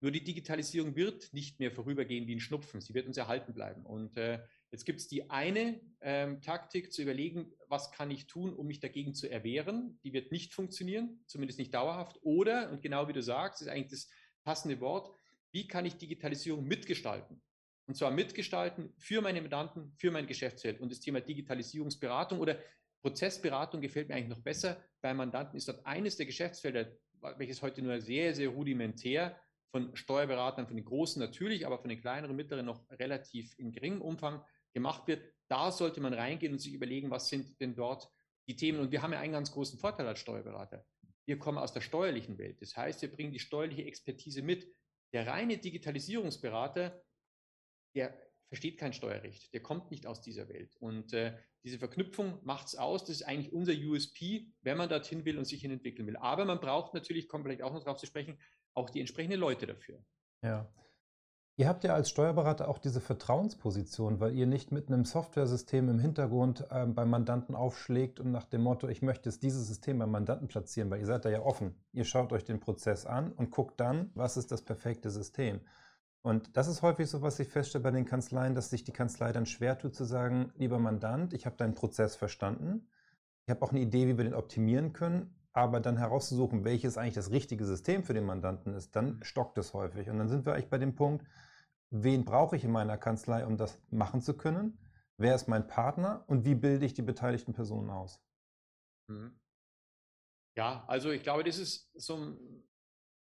Nur 0.00 0.10
die 0.10 0.24
Digitalisierung 0.24 0.96
wird 0.96 1.32
nicht 1.32 1.60
mehr 1.60 1.70
vorübergehen 1.70 2.26
wie 2.26 2.34
ein 2.34 2.40
Schnupfen. 2.40 2.80
Sie 2.80 2.94
wird 2.94 3.06
uns 3.06 3.16
erhalten 3.16 3.54
bleiben. 3.54 3.86
Und 3.86 4.16
äh, 4.16 4.40
Jetzt 4.72 4.86
gibt 4.86 5.00
es 5.00 5.08
die 5.08 5.28
eine 5.28 5.80
ähm, 6.00 6.40
Taktik 6.40 6.94
zu 6.94 7.02
überlegen, 7.02 7.52
was 7.68 7.92
kann 7.92 8.10
ich 8.10 8.26
tun, 8.26 8.54
um 8.54 8.66
mich 8.66 8.80
dagegen 8.80 9.14
zu 9.14 9.30
erwehren. 9.30 10.00
Die 10.02 10.14
wird 10.14 10.32
nicht 10.32 10.54
funktionieren, 10.54 11.22
zumindest 11.26 11.58
nicht 11.58 11.74
dauerhaft. 11.74 12.18
Oder, 12.22 12.70
und 12.70 12.80
genau 12.80 13.06
wie 13.06 13.12
du 13.12 13.22
sagst, 13.22 13.60
ist 13.60 13.68
eigentlich 13.68 13.90
das 13.90 14.08
passende 14.44 14.80
Wort, 14.80 15.14
wie 15.52 15.68
kann 15.68 15.84
ich 15.84 15.98
Digitalisierung 15.98 16.64
mitgestalten? 16.64 17.42
Und 17.86 17.96
zwar 17.96 18.10
mitgestalten 18.10 18.94
für 18.96 19.20
meine 19.20 19.42
Mandanten, 19.42 19.92
für 19.98 20.10
mein 20.10 20.26
Geschäftsfeld. 20.26 20.80
Und 20.80 20.90
das 20.90 21.00
Thema 21.00 21.20
Digitalisierungsberatung 21.20 22.40
oder 22.40 22.58
Prozessberatung 23.02 23.82
gefällt 23.82 24.08
mir 24.08 24.14
eigentlich 24.14 24.36
noch 24.36 24.42
besser. 24.42 24.82
Bei 25.02 25.12
Mandanten 25.12 25.58
ist 25.58 25.68
dort 25.68 25.84
eines 25.84 26.16
der 26.16 26.24
Geschäftsfelder, 26.24 26.96
welches 27.36 27.60
heute 27.60 27.82
nur 27.82 28.00
sehr, 28.00 28.34
sehr 28.34 28.48
rudimentär 28.48 29.38
von 29.70 29.94
Steuerberatern, 29.94 30.66
von 30.66 30.76
den 30.76 30.84
großen 30.86 31.20
natürlich, 31.20 31.66
aber 31.66 31.78
von 31.78 31.90
den 31.90 32.00
kleineren, 32.00 32.36
mittleren 32.36 32.64
noch 32.64 32.88
relativ 32.90 33.58
in 33.58 33.72
geringem 33.72 34.00
Umfang 34.00 34.42
gemacht 34.72 35.06
wird, 35.06 35.22
da 35.48 35.70
sollte 35.70 36.00
man 36.00 36.14
reingehen 36.14 36.52
und 36.52 36.58
sich 36.58 36.72
überlegen, 36.72 37.10
was 37.10 37.28
sind 37.28 37.60
denn 37.60 37.74
dort 37.74 38.08
die 38.48 38.56
Themen. 38.56 38.80
Und 38.80 38.90
wir 38.90 39.02
haben 39.02 39.12
ja 39.12 39.20
einen 39.20 39.32
ganz 39.32 39.52
großen 39.52 39.78
Vorteil 39.78 40.06
als 40.06 40.18
Steuerberater. 40.20 40.84
Wir 41.26 41.38
kommen 41.38 41.58
aus 41.58 41.72
der 41.72 41.80
steuerlichen 41.80 42.38
Welt. 42.38 42.60
Das 42.60 42.76
heißt, 42.76 43.02
wir 43.02 43.12
bringen 43.12 43.32
die 43.32 43.38
steuerliche 43.38 43.84
Expertise 43.84 44.42
mit. 44.42 44.66
Der 45.12 45.26
reine 45.26 45.58
Digitalisierungsberater, 45.58 47.04
der 47.94 48.18
versteht 48.48 48.78
kein 48.78 48.92
Steuerrecht. 48.92 49.52
Der 49.54 49.62
kommt 49.62 49.90
nicht 49.90 50.06
aus 50.06 50.20
dieser 50.20 50.48
Welt. 50.48 50.74
Und 50.76 51.12
äh, 51.12 51.36
diese 51.64 51.78
Verknüpfung 51.78 52.40
macht 52.44 52.68
es 52.68 52.76
aus. 52.76 53.02
Das 53.04 53.16
ist 53.16 53.22
eigentlich 53.22 53.52
unser 53.52 53.72
USP, 53.72 54.52
wenn 54.62 54.76
man 54.76 54.88
dorthin 54.88 55.24
will 55.24 55.38
und 55.38 55.44
sich 55.44 55.60
hin 55.60 55.70
entwickeln 55.70 56.06
will. 56.06 56.16
Aber 56.16 56.44
man 56.44 56.60
braucht 56.60 56.92
natürlich, 56.92 57.28
kommt 57.28 57.44
vielleicht 57.44 57.62
auch 57.62 57.72
noch 57.72 57.84
darauf 57.84 57.98
zu 57.98 58.06
sprechen, 58.06 58.38
auch 58.74 58.90
die 58.90 59.00
entsprechenden 59.00 59.38
Leute 59.38 59.66
dafür. 59.66 60.04
Ja. 60.42 60.72
Ihr 61.56 61.68
habt 61.68 61.84
ja 61.84 61.92
als 61.92 62.08
Steuerberater 62.08 62.66
auch 62.68 62.78
diese 62.78 63.02
Vertrauensposition, 63.02 64.20
weil 64.20 64.34
ihr 64.34 64.46
nicht 64.46 64.72
mit 64.72 64.88
einem 64.88 65.04
Softwaresystem 65.04 65.90
im 65.90 65.98
Hintergrund 65.98 66.66
äh, 66.70 66.86
beim 66.86 67.10
Mandanten 67.10 67.54
aufschlägt 67.54 68.20
und 68.20 68.30
nach 68.30 68.44
dem 68.44 68.62
Motto, 68.62 68.88
ich 68.88 69.02
möchte 69.02 69.28
jetzt 69.28 69.42
dieses 69.42 69.68
System 69.68 69.98
beim 69.98 70.10
Mandanten 70.10 70.48
platzieren, 70.48 70.90
weil 70.90 71.00
ihr 71.00 71.06
seid 71.06 71.26
da 71.26 71.28
ja 71.28 71.42
offen. 71.42 71.74
Ihr 71.92 72.04
schaut 72.04 72.32
euch 72.32 72.44
den 72.44 72.58
Prozess 72.58 73.04
an 73.04 73.32
und 73.32 73.50
guckt 73.50 73.78
dann, 73.80 74.10
was 74.14 74.38
ist 74.38 74.50
das 74.50 74.62
perfekte 74.62 75.10
System. 75.10 75.60
Und 76.22 76.56
das 76.56 76.68
ist 76.68 76.80
häufig 76.80 77.10
so, 77.10 77.20
was 77.20 77.38
ich 77.38 77.48
feststelle 77.48 77.82
bei 77.82 77.90
den 77.90 78.06
Kanzleien, 78.06 78.54
dass 78.54 78.70
sich 78.70 78.84
die 78.84 78.92
Kanzlei 78.92 79.32
dann 79.32 79.44
schwer 79.44 79.76
tut 79.76 79.94
zu 79.94 80.04
sagen, 80.04 80.52
lieber 80.56 80.78
Mandant, 80.78 81.34
ich 81.34 81.44
habe 81.44 81.56
deinen 81.56 81.74
Prozess 81.74 82.16
verstanden, 82.16 82.88
ich 83.44 83.50
habe 83.50 83.62
auch 83.62 83.72
eine 83.72 83.80
Idee, 83.80 84.06
wie 84.06 84.16
wir 84.16 84.24
den 84.24 84.34
optimieren 84.34 84.94
können, 84.94 85.34
aber 85.52 85.80
dann 85.80 85.98
herauszusuchen, 85.98 86.64
welches 86.64 86.96
eigentlich 86.96 87.14
das 87.14 87.30
richtige 87.30 87.64
System 87.64 88.04
für 88.04 88.14
den 88.14 88.24
Mandanten 88.24 88.74
ist, 88.74 88.96
dann 88.96 89.16
mhm. 89.16 89.22
stockt 89.22 89.58
es 89.58 89.74
häufig. 89.74 90.08
Und 90.08 90.18
dann 90.18 90.28
sind 90.28 90.46
wir 90.46 90.54
eigentlich 90.54 90.70
bei 90.70 90.78
dem 90.78 90.94
Punkt, 90.94 91.26
wen 91.90 92.24
brauche 92.24 92.56
ich 92.56 92.64
in 92.64 92.72
meiner 92.72 92.96
Kanzlei, 92.96 93.44
um 93.44 93.56
das 93.56 93.78
machen 93.90 94.22
zu 94.22 94.36
können? 94.36 94.78
Wer 95.18 95.34
ist 95.34 95.48
mein 95.48 95.66
Partner 95.66 96.24
und 96.26 96.44
wie 96.44 96.54
bilde 96.54 96.86
ich 96.86 96.94
die 96.94 97.02
beteiligten 97.02 97.52
Personen 97.52 97.90
aus? 97.90 98.20
Mhm. 99.08 99.38
Ja, 100.56 100.84
also 100.86 101.10
ich 101.10 101.22
glaube, 101.22 101.44
das 101.44 101.58
ist 101.58 101.90
so 101.94 102.36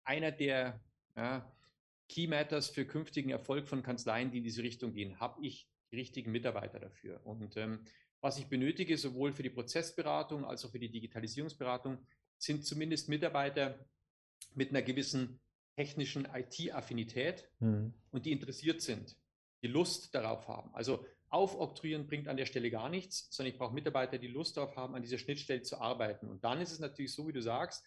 einer 0.05 0.33
der 0.33 0.81
ja, 1.17 1.53
Key 2.09 2.27
Matters 2.27 2.69
für 2.69 2.85
künftigen 2.85 3.31
Erfolg 3.31 3.69
von 3.69 3.83
Kanzleien, 3.83 4.31
die 4.31 4.39
in 4.39 4.45
diese 4.45 4.63
Richtung 4.63 4.93
gehen. 4.93 5.19
Habe 5.21 5.45
ich 5.45 5.69
die 5.91 5.97
richtigen 5.97 6.31
Mitarbeiter 6.33 6.79
dafür? 6.79 7.25
Und 7.25 7.57
ähm, 7.57 7.85
was 8.21 8.39
ich 8.39 8.47
benötige, 8.47 8.99
sowohl 8.99 9.33
für 9.33 9.43
die 9.43 9.51
Prozessberatung 9.51 10.45
als 10.45 10.65
auch 10.65 10.71
für 10.71 10.79
die 10.79 10.91
Digitalisierungsberatung, 10.91 11.99
sind 12.39 12.65
zumindest 12.65 13.09
Mitarbeiter 13.09 13.79
mit 14.55 14.71
einer 14.71 14.83
gewissen 14.83 15.41
technischen 15.77 16.27
IT-Affinität 16.33 17.49
mhm. 17.61 17.95
und 18.11 18.27
die 18.27 18.33
interessiert 18.33 18.81
sind, 18.81 19.17
die 19.63 19.69
Lust 19.69 20.15
darauf 20.15 20.49
haben. 20.49 20.75
Also 20.75 21.07
aufoktroyieren 21.29 22.07
bringt 22.07 22.29
an 22.29 22.37
der 22.37 22.47
Stelle 22.47 22.71
gar 22.71 22.89
nichts, 22.89 23.29
sondern 23.31 23.53
ich 23.53 23.59
brauche 23.59 23.75
Mitarbeiter, 23.75 24.19
die 24.19 24.29
Lust 24.29 24.57
darauf 24.57 24.77
haben, 24.77 24.95
an 24.95 25.03
dieser 25.03 25.19
Schnittstelle 25.19 25.63
zu 25.63 25.81
arbeiten. 25.81 26.29
Und 26.29 26.43
dann 26.43 26.61
ist 26.61 26.73
es 26.73 26.79
natürlich 26.79 27.13
so, 27.13 27.29
wie 27.29 27.33
du 27.33 27.43
sagst, 27.43 27.85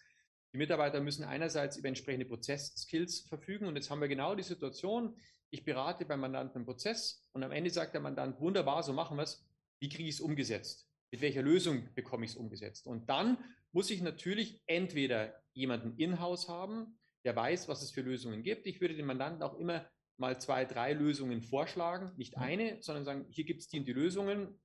die 0.52 0.58
Mitarbeiter 0.58 1.00
müssen 1.00 1.24
einerseits 1.24 1.76
über 1.76 1.88
entsprechende 1.88 2.26
Prozessskills 2.26 3.20
verfügen. 3.20 3.66
Und 3.66 3.76
jetzt 3.76 3.90
haben 3.90 4.00
wir 4.00 4.08
genau 4.08 4.34
die 4.34 4.42
Situation, 4.42 5.16
ich 5.50 5.64
berate 5.64 6.04
beim 6.04 6.20
Mandanten 6.20 6.56
einen 6.56 6.66
Prozess 6.66 7.28
und 7.32 7.42
am 7.42 7.52
Ende 7.52 7.70
sagt 7.70 7.94
der 7.94 8.00
Mandant, 8.00 8.40
wunderbar, 8.40 8.82
so 8.82 8.92
machen 8.92 9.16
wir 9.16 9.24
es 9.24 9.44
wie 9.82 9.88
kriege 9.88 10.08
ich 10.08 10.14
es 10.14 10.20
umgesetzt? 10.20 10.88
Mit 11.10 11.22
welcher 11.22 11.42
Lösung 11.42 11.92
bekomme 11.94 12.24
ich 12.24 12.30
es 12.30 12.36
umgesetzt? 12.36 12.86
Und 12.86 13.10
dann 13.10 13.36
muss 13.72 13.90
ich 13.90 14.00
natürlich 14.00 14.62
entweder 14.66 15.34
jemanden 15.54 15.98
in-house 15.98 16.48
haben, 16.48 17.00
der 17.24 17.34
weiß, 17.34 17.68
was 17.68 17.82
es 17.82 17.90
für 17.90 18.02
Lösungen 18.02 18.44
gibt. 18.44 18.68
Ich 18.68 18.80
würde 18.80 18.94
dem 18.94 19.06
Mandanten 19.06 19.42
auch 19.42 19.58
immer 19.58 19.90
mal 20.18 20.40
zwei, 20.40 20.64
drei 20.64 20.92
Lösungen 20.92 21.42
vorschlagen, 21.42 22.12
nicht 22.16 22.36
mhm. 22.36 22.42
eine, 22.42 22.82
sondern 22.82 23.04
sagen, 23.04 23.26
hier 23.30 23.44
gibt 23.44 23.60
es 23.60 23.66
die 23.66 23.80
und 23.80 23.86
die 23.86 23.92
Lösungen, 23.92 24.60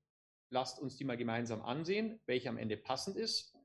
lasst 0.52 0.80
uns 0.80 0.98
die 0.98 1.04
mal 1.04 1.18
gemeinsam 1.18 1.64
ansehen, 1.64 2.22
welche 2.28 2.50
am 2.50 2.58
Ende 2.60 2.78
passend 2.78 3.18
ist. 3.18 3.58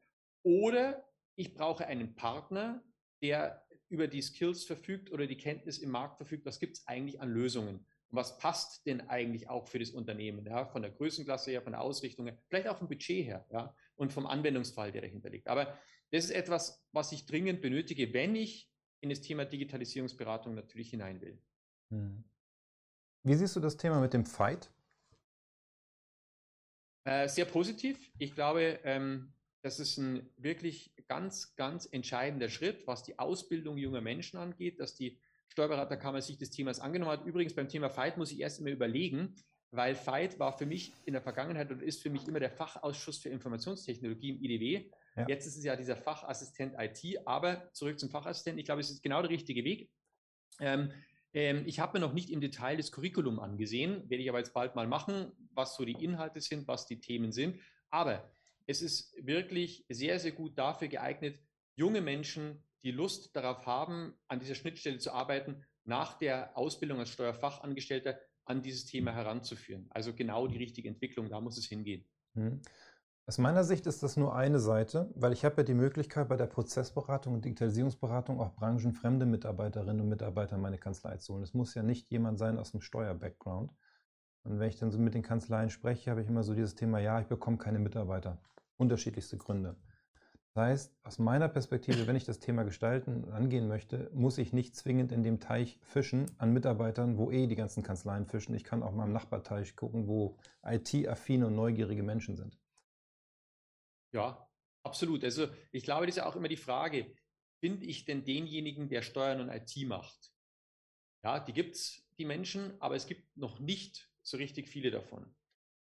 Oder 0.43 1.05
ich 1.37 1.53
brauche 1.53 1.87
einen 1.87 2.15
Partner, 2.15 2.83
der 3.23 3.63
über 3.91 4.09
die 4.09 4.23
Skills 4.23 4.65
verfügt 4.65 5.13
oder 5.13 5.27
die 5.27 5.37
Kenntnis 5.37 5.77
im 5.79 5.91
Markt 5.91 6.17
verfügt, 6.17 6.47
was 6.47 6.59
gibt 6.59 6.79
es 6.79 6.87
eigentlich 6.87 7.21
an 7.21 7.31
Lösungen 7.31 7.87
was 8.13 8.39
passt 8.39 8.87
denn 8.87 9.09
eigentlich 9.09 9.49
auch 9.49 9.67
für 9.67 9.79
das 9.79 9.91
Unternehmen, 9.91 10.47
ja, 10.47 10.67
von 10.67 10.83
der 10.83 10.91
Größenklasse 10.91 11.51
her, 11.51 11.63
von 11.63 11.73
der 11.73 11.81
Ausrichtung 11.81 12.27
her, 12.27 12.39
vielleicht 12.49 12.69
auch 12.69 12.79
vom 12.79 12.89
Budget 12.89 13.27
her, 13.27 13.47
ja, 13.51 13.75
und 13.97 14.13
vom 14.13 14.27
Anwendungsfall, 14.27 14.93
der 14.93 15.01
dahinter 15.01 15.31
liegt. 15.31 15.49
Aber 15.49 15.79
das 16.11 16.27
ist 16.27 16.31
etwas, 16.31 16.85
was 16.93 17.11
ich 17.13 17.25
dringend 17.25 17.63
benötige, 17.63 18.13
wenn 18.13 18.37
ich 18.37 18.71
in 19.01 19.09
das 19.09 19.23
Thema 19.23 19.47
Digitalisierungsberatung 19.47 20.55
natürlich 20.55 20.91
hinein 20.91 21.21
will. 21.23 21.39
Hm. 21.91 22.23
Wie 23.25 23.35
siehst 23.35 23.57
du 23.57 23.61
das 23.61 23.77
Thema 23.77 24.01
mit 24.01 24.13
dem 24.13 24.27
Fight? 24.27 24.71
Äh, 27.05 27.29
sehr 27.29 27.47
positiv. 27.47 28.13
Ich 28.19 28.35
glaube, 28.35 28.79
ähm, 28.85 29.33
das 29.63 29.81
ist 29.81 29.97
ein 29.97 30.29
wirklich 30.37 30.95
ganz, 31.09 31.57
ganz 31.57 31.89
entscheidender 31.91 32.49
Schritt, 32.49 32.87
was 32.87 33.03
die 33.05 33.19
Ausbildung 33.19 33.79
junger 33.79 34.01
Menschen 34.01 34.39
angeht, 34.39 34.81
dass 34.81 34.95
die 34.95 35.19
Steuerberaterkammer 35.53 36.23
sich 36.23 36.39
des 36.39 36.51
Themas 36.51 36.81
angenommen 36.81 37.13
hat. 37.13 37.27
Übrigens 37.27 37.55
beim 37.55 37.69
Thema 37.69 37.91
Fight 37.91 38.17
muss 38.17 38.33
ich 38.33 38.41
erst 38.41 38.59
immer 38.61 38.71
überlegen, 38.71 39.35
weil 39.71 39.95
Fight 39.95 40.39
war 40.39 40.57
für 40.57 40.65
mich 40.65 40.93
in 41.05 41.13
der 41.13 41.21
Vergangenheit 41.21 41.71
und 41.71 41.83
ist 41.83 42.03
für 42.03 42.09
mich 42.09 42.27
immer 42.27 42.41
der 42.41 42.51
Fachausschuss 42.51 43.19
für 43.19 43.29
Informationstechnologie 43.29 44.31
im 44.31 44.43
IDW. 44.43 44.91
Ja. 45.15 45.27
Jetzt 45.29 45.47
ist 45.47 45.59
es 45.59 45.65
ja 45.65 45.77
dieser 45.77 45.97
Fachassistent 45.97 46.75
IT, 46.79 47.27
aber 47.27 47.71
zurück 47.73 48.01
zum 48.01 48.09
Fachassistenten. 48.09 48.61
Ich 48.61 48.65
glaube, 48.65 48.81
es 48.81 48.91
ist 48.91 49.03
genau 49.03 49.21
der 49.21 49.31
richtige 49.31 49.63
Weg. 49.63 49.91
Ähm, 50.59 50.91
ähm, 51.35 51.65
ich 51.67 51.81
habe 51.81 51.99
mir 51.99 52.07
noch 52.07 52.15
nicht 52.15 52.31
im 52.31 52.41
Detail 52.41 52.79
das 52.79 52.91
Curriculum 52.91 53.39
angesehen, 53.39 54.09
werde 54.09 54.23
ich 54.23 54.31
aber 54.31 54.39
jetzt 54.39 54.55
bald 54.55 54.75
mal 54.75 54.87
machen, 54.87 55.33
was 55.53 55.77
so 55.77 55.85
die 55.85 56.03
Inhalte 56.03 56.41
sind, 56.41 56.67
was 56.67 56.87
die 56.87 56.99
Themen 56.99 57.31
sind. 57.31 57.61
Aber 57.91 58.33
es 58.67 58.81
ist 58.81 59.15
wirklich 59.21 59.85
sehr, 59.91 60.19
sehr 60.19 60.33
gut 60.33 60.57
dafür 60.57 60.89
geeignet, 60.89 61.39
junge 61.77 62.01
Menschen, 62.01 62.63
die 62.83 62.91
Lust 62.91 63.35
darauf 63.37 63.67
haben, 63.67 64.15
an 64.29 64.41
dieser 64.41 64.55
Schnittstelle 64.55 64.99
zu 64.99 65.13
arbeiten, 65.13 65.65
nach 65.85 66.19
der 66.19 66.57
Ausbildung 66.57 66.99
als 66.99 67.11
Steuerfachangestellter 67.11 68.19
an 68.45 68.63
dieses 68.63 68.87
Thema 68.87 69.13
heranzuführen. 69.13 69.87
Also 69.91 70.15
genau 70.15 70.47
die 70.47 70.59
richtige 70.59 70.89
Entwicklung, 70.89 71.29
da 71.29 71.41
muss 71.41 71.59
es 71.59 71.67
hingehen. 71.67 72.05
Mhm. 72.35 72.61
Aus 73.25 73.39
meiner 73.39 73.63
Sicht 73.63 73.87
ist 73.87 74.03
das 74.03 74.17
nur 74.17 74.35
eine 74.35 74.59
Seite, 74.59 75.13
weil 75.15 75.33
ich 75.33 75.45
habe 75.45 75.59
ja 75.59 75.63
die 75.63 75.75
Möglichkeit, 75.75 76.29
bei 76.29 76.37
der 76.37 76.47
Prozessberatung 76.47 77.35
und 77.35 77.45
Digitalisierungsberatung 77.45 78.41
auch 78.41 78.53
branchenfremde 78.57 79.27
Mitarbeiterinnen 79.27 80.01
und 80.01 80.09
Mitarbeiter 80.09 80.57
in 80.57 80.63
meine 80.63 80.79
Kanzlei 80.79 81.19
zu 81.19 81.35
holen. 81.35 81.45
Es 81.45 81.55
muss 81.55 81.75
ja 81.75 81.85
nicht 81.85 82.11
jemand 82.11 82.39
sein 82.39 82.59
aus 82.59 82.73
dem 82.73 82.81
Steuer-Background. 82.81 83.73
Und 84.43 84.59
wenn 84.59 84.69
ich 84.69 84.77
dann 84.77 84.91
so 84.91 84.99
mit 84.99 85.15
den 85.15 85.23
Kanzleien 85.23 85.71
spreche, 85.71 86.11
habe 86.11 86.23
ich 86.23 86.29
immer 86.29 86.43
so 86.43 86.53
dieses 86.53 86.75
Thema, 86.75 86.99
ja, 86.99 87.21
ich 87.21 87.29
bekomme 87.29 87.59
keine 87.59 87.79
Mitarbeiter. 87.79 88.43
Unterschiedlichste 88.77 89.39
Gründe. 89.39 89.77
Das 90.55 90.65
heißt, 90.65 90.97
aus 91.03 91.19
meiner 91.19 91.49
Perspektive, 91.49 92.07
wenn 92.07 92.17
ich 92.17 92.25
das 92.25 92.39
Thema 92.39 92.63
gestalten 92.65 93.25
und 93.25 93.33
angehen 93.33 93.69
möchte, 93.69 94.11
muss 94.13 94.37
ich 94.37 94.53
nicht 94.53 94.77
zwingend 94.77 95.11
in 95.11 95.23
dem 95.23 95.41
Teich 95.41 95.79
fischen 95.81 96.31
an 96.37 96.53
Mitarbeitern, 96.53 97.17
wo 97.17 97.31
eh 97.31 97.47
die 97.47 97.55
ganzen 97.55 97.83
Kanzleien 97.83 98.27
fischen. 98.27 98.55
Ich 98.55 98.63
kann 98.63 98.83
auch 98.83 98.93
mal 98.93 99.07
im 99.07 99.13
Nachbarteich 99.13 99.77
gucken, 99.77 100.07
wo 100.09 100.37
IT-affine 100.63 101.47
und 101.47 101.55
neugierige 101.55 102.03
Menschen 102.03 102.37
sind. 102.37 102.59
Ja, 104.13 104.47
absolut. 104.83 105.25
Also 105.25 105.49
ich 105.71 105.85
glaube, 105.85 106.05
das 106.05 106.17
ist 106.17 106.23
ja 106.23 106.27
auch 106.27 106.37
immer 106.37 106.49
die 106.49 106.59
Frage, 106.59 107.15
finde 107.61 107.87
ich 107.87 108.05
denn 108.05 108.25
denjenigen, 108.25 108.91
der 108.91 109.01
Steuern 109.01 109.41
und 109.41 109.49
IT 109.49 109.75
macht? 109.87 110.33
Ja, 111.25 111.41
die 111.41 111.55
gibt 111.55 111.77
es, 111.77 112.05
die 112.19 112.27
Menschen, 112.27 112.79
aber 112.79 112.97
es 112.97 113.07
gibt 113.07 113.37
noch 113.39 113.59
nicht 113.59 114.11
so 114.23 114.37
richtig 114.37 114.69
viele 114.69 114.91
davon. 114.91 115.35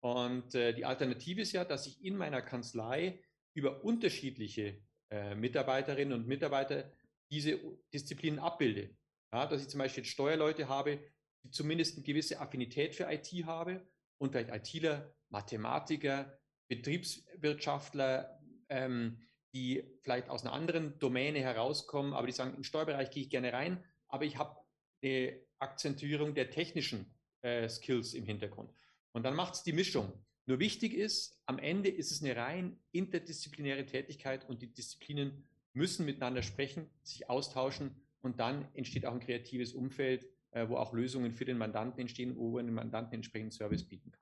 Und 0.00 0.54
äh, 0.54 0.73
die 0.73 0.87
Alternative 0.87 1.42
ist 1.42 1.52
ja, 1.52 1.64
dass 1.64 1.87
ich 1.87 2.02
in 2.02 2.16
meiner 2.16 2.40
Kanzlei 2.40 3.23
über 3.54 3.84
unterschiedliche 3.84 4.82
äh, 5.11 5.34
Mitarbeiterinnen 5.34 6.12
und 6.12 6.26
Mitarbeiter 6.26 6.92
diese 7.30 7.58
Disziplinen 7.92 8.38
abbilde. 8.38 8.96
Ja, 9.32 9.46
dass 9.46 9.62
ich 9.62 9.68
zum 9.68 9.78
Beispiel 9.78 10.04
Steuerleute 10.04 10.68
habe, 10.68 11.00
die 11.42 11.50
zumindest 11.50 11.96
eine 11.96 12.04
gewisse 12.04 12.40
Affinität 12.40 12.94
für 12.94 13.11
IT 13.11 13.28
habe 13.46 13.87
und 14.18 14.32
vielleicht 14.32 14.50
ITler, 14.50 15.14
Mathematiker, 15.28 16.38
Betriebswirtschaftler, 16.68 18.40
ähm, 18.68 19.20
die 19.52 19.84
vielleicht 20.02 20.28
aus 20.28 20.42
einer 20.42 20.52
anderen 20.52 20.99
Domäne 20.99 21.40
herauskommen, 21.40 22.12
aber 22.12 22.26
die 22.26 22.32
sagen, 22.32 22.54
im 22.56 22.64
Steuerbereich 22.64 23.11
gehe 23.11 23.25
ich 23.25 23.30
gerne 23.30 23.52
rein, 23.52 23.84
aber 24.08 24.25
ich 24.25 24.37
habe 24.37 24.56
eine 25.02 25.40
Akzentuierung 25.58 26.34
der 26.34 26.50
technischen 26.50 27.14
äh, 27.42 27.68
Skills 27.68 28.14
im 28.14 28.25
Hintergrund. 28.25 28.73
Und 29.12 29.23
dann 29.23 29.34
macht 29.34 29.54
es 29.54 29.62
die 29.62 29.73
Mischung. 29.73 30.12
Nur 30.46 30.58
wichtig 30.58 30.92
ist, 30.94 31.40
am 31.46 31.58
Ende 31.58 31.88
ist 31.88 32.10
es 32.10 32.22
eine 32.22 32.36
rein 32.36 32.78
interdisziplinäre 32.92 33.86
Tätigkeit 33.86 34.48
und 34.48 34.60
die 34.60 34.72
Disziplinen 34.72 35.44
müssen 35.72 36.04
miteinander 36.04 36.42
sprechen, 36.42 36.90
sich 37.02 37.30
austauschen 37.30 37.96
und 38.20 38.40
dann 38.40 38.68
entsteht 38.74 39.06
auch 39.06 39.12
ein 39.12 39.20
kreatives 39.20 39.72
Umfeld, 39.72 40.26
äh, 40.50 40.68
wo 40.68 40.76
auch 40.76 40.92
Lösungen 40.92 41.32
für 41.32 41.44
den 41.44 41.59
Mandanten 41.59 42.00
entstehen, 42.00 42.37
wo 42.37 42.50
man 42.50 42.66
den 42.66 42.74
Mandanten 42.74 43.14
entsprechend 43.14 43.54
Service 43.54 43.85
bieten 43.88 44.12
kann. 44.12 44.20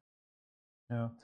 Ja, 0.91 1.17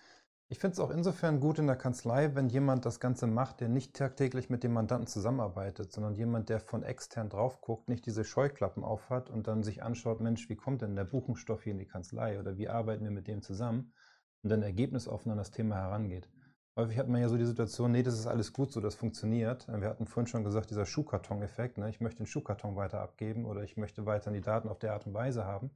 ich 0.48 0.58
finde 0.58 0.72
es 0.72 0.80
auch 0.80 0.90
insofern 0.90 1.40
gut 1.40 1.58
in 1.58 1.66
der 1.66 1.76
Kanzlei, 1.76 2.34
wenn 2.34 2.48
jemand 2.48 2.86
das 2.86 3.00
Ganze 3.00 3.26
macht, 3.26 3.60
der 3.60 3.68
nicht 3.68 3.94
tagtäglich 3.94 4.48
mit 4.48 4.64
dem 4.64 4.72
Mandanten 4.72 5.06
zusammenarbeitet, 5.06 5.92
sondern 5.92 6.14
jemand, 6.14 6.48
der 6.48 6.58
von 6.58 6.82
extern 6.82 7.28
drauf 7.28 7.60
guckt, 7.60 7.88
nicht 7.88 8.06
diese 8.06 8.24
Scheuklappen 8.24 8.82
aufhat 8.82 9.30
und 9.30 9.46
dann 9.46 9.62
sich 9.62 9.82
anschaut, 9.82 10.20
Mensch, 10.20 10.48
wie 10.48 10.56
kommt 10.56 10.82
denn 10.82 10.96
der 10.96 11.04
Buchungsstoff 11.04 11.64
hier 11.64 11.72
in 11.72 11.78
die 11.78 11.86
Kanzlei 11.86 12.40
oder 12.40 12.56
wie 12.56 12.68
arbeiten 12.68 13.04
wir 13.04 13.10
mit 13.10 13.28
dem 13.28 13.42
zusammen 13.42 13.92
und 14.42 14.50
dann 14.50 14.62
ergebnisoffen 14.62 15.32
an 15.32 15.38
das 15.38 15.50
Thema 15.50 15.76
herangeht. 15.76 16.28
Häufig 16.76 16.98
hat 16.98 17.08
man 17.08 17.20
ja 17.20 17.28
so 17.28 17.36
die 17.36 17.44
Situation, 17.44 17.90
nee, 17.90 18.02
das 18.04 18.14
ist 18.14 18.26
alles 18.26 18.52
gut 18.52 18.70
so, 18.70 18.80
das 18.80 18.94
funktioniert. 18.94 19.66
Wir 19.66 19.88
hatten 19.88 20.06
vorhin 20.06 20.28
schon 20.28 20.44
gesagt, 20.44 20.70
dieser 20.70 20.86
Schuhkarton-Effekt, 20.86 21.78
ne? 21.78 21.90
ich 21.90 22.00
möchte 22.00 22.18
den 22.18 22.26
Schuhkarton 22.26 22.76
weiter 22.76 23.00
abgeben 23.00 23.46
oder 23.46 23.62
ich 23.64 23.76
möchte 23.76 24.06
weiter 24.06 24.30
die 24.30 24.40
Daten 24.40 24.68
auf 24.68 24.78
der 24.78 24.92
Art 24.92 25.06
und 25.06 25.14
Weise 25.14 25.44
haben 25.44 25.70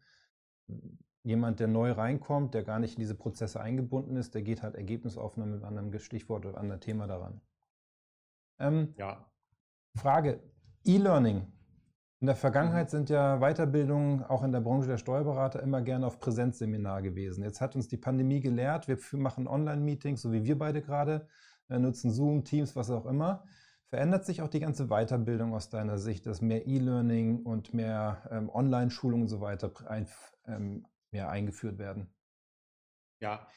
jemand, 1.24 1.60
der 1.60 1.68
neu 1.68 1.92
reinkommt, 1.92 2.54
der 2.54 2.64
gar 2.64 2.78
nicht 2.78 2.94
in 2.94 3.00
diese 3.00 3.14
Prozesse 3.14 3.60
eingebunden 3.60 4.16
ist, 4.16 4.34
der 4.34 4.42
geht 4.42 4.62
halt 4.62 4.74
ergebnisoffener 4.74 5.46
mit 5.46 5.62
einem 5.62 5.96
Stichwort 5.98 6.46
oder 6.46 6.58
einem 6.58 6.80
Thema 6.80 7.06
daran. 7.06 7.40
Ähm, 8.58 8.94
ja. 8.96 9.30
Frage: 9.94 10.42
E-Learning. 10.84 11.46
In 12.22 12.26
der 12.26 12.36
Vergangenheit 12.36 12.86
mhm. 12.86 12.90
sind 12.90 13.10
ja 13.10 13.38
Weiterbildungen 13.40 14.22
auch 14.22 14.44
in 14.44 14.52
der 14.52 14.60
Branche 14.60 14.86
der 14.86 14.96
Steuerberater 14.96 15.60
immer 15.60 15.82
gerne 15.82 16.06
auf 16.06 16.20
Präsenzseminar 16.20 17.02
gewesen. 17.02 17.42
Jetzt 17.42 17.60
hat 17.60 17.74
uns 17.74 17.88
die 17.88 17.96
Pandemie 17.96 18.40
gelehrt, 18.40 18.86
wir 18.86 18.96
machen 19.18 19.48
Online-Meetings, 19.48 20.22
so 20.22 20.30
wie 20.32 20.44
wir 20.44 20.56
beide 20.56 20.82
gerade, 20.82 21.26
äh, 21.68 21.80
nutzen 21.80 22.12
Zoom, 22.12 22.44
Teams, 22.44 22.76
was 22.76 22.90
auch 22.90 23.06
immer. 23.06 23.44
Verändert 23.88 24.24
sich 24.24 24.40
auch 24.40 24.48
die 24.48 24.60
ganze 24.60 24.86
Weiterbildung 24.86 25.52
aus 25.52 25.68
deiner 25.68 25.98
Sicht, 25.98 26.24
dass 26.26 26.40
mehr 26.40 26.64
E-Learning 26.64 27.42
und 27.42 27.74
mehr 27.74 28.22
ähm, 28.30 28.48
Online-Schulungen 28.50 29.22
und 29.22 29.28
so 29.28 29.40
weiter 29.40 29.72
ein, 29.88 30.06
ähm, 30.46 30.86
mehr 31.10 31.28
eingeführt 31.28 31.78
werden? 31.78 32.14
Ja, 33.18 33.48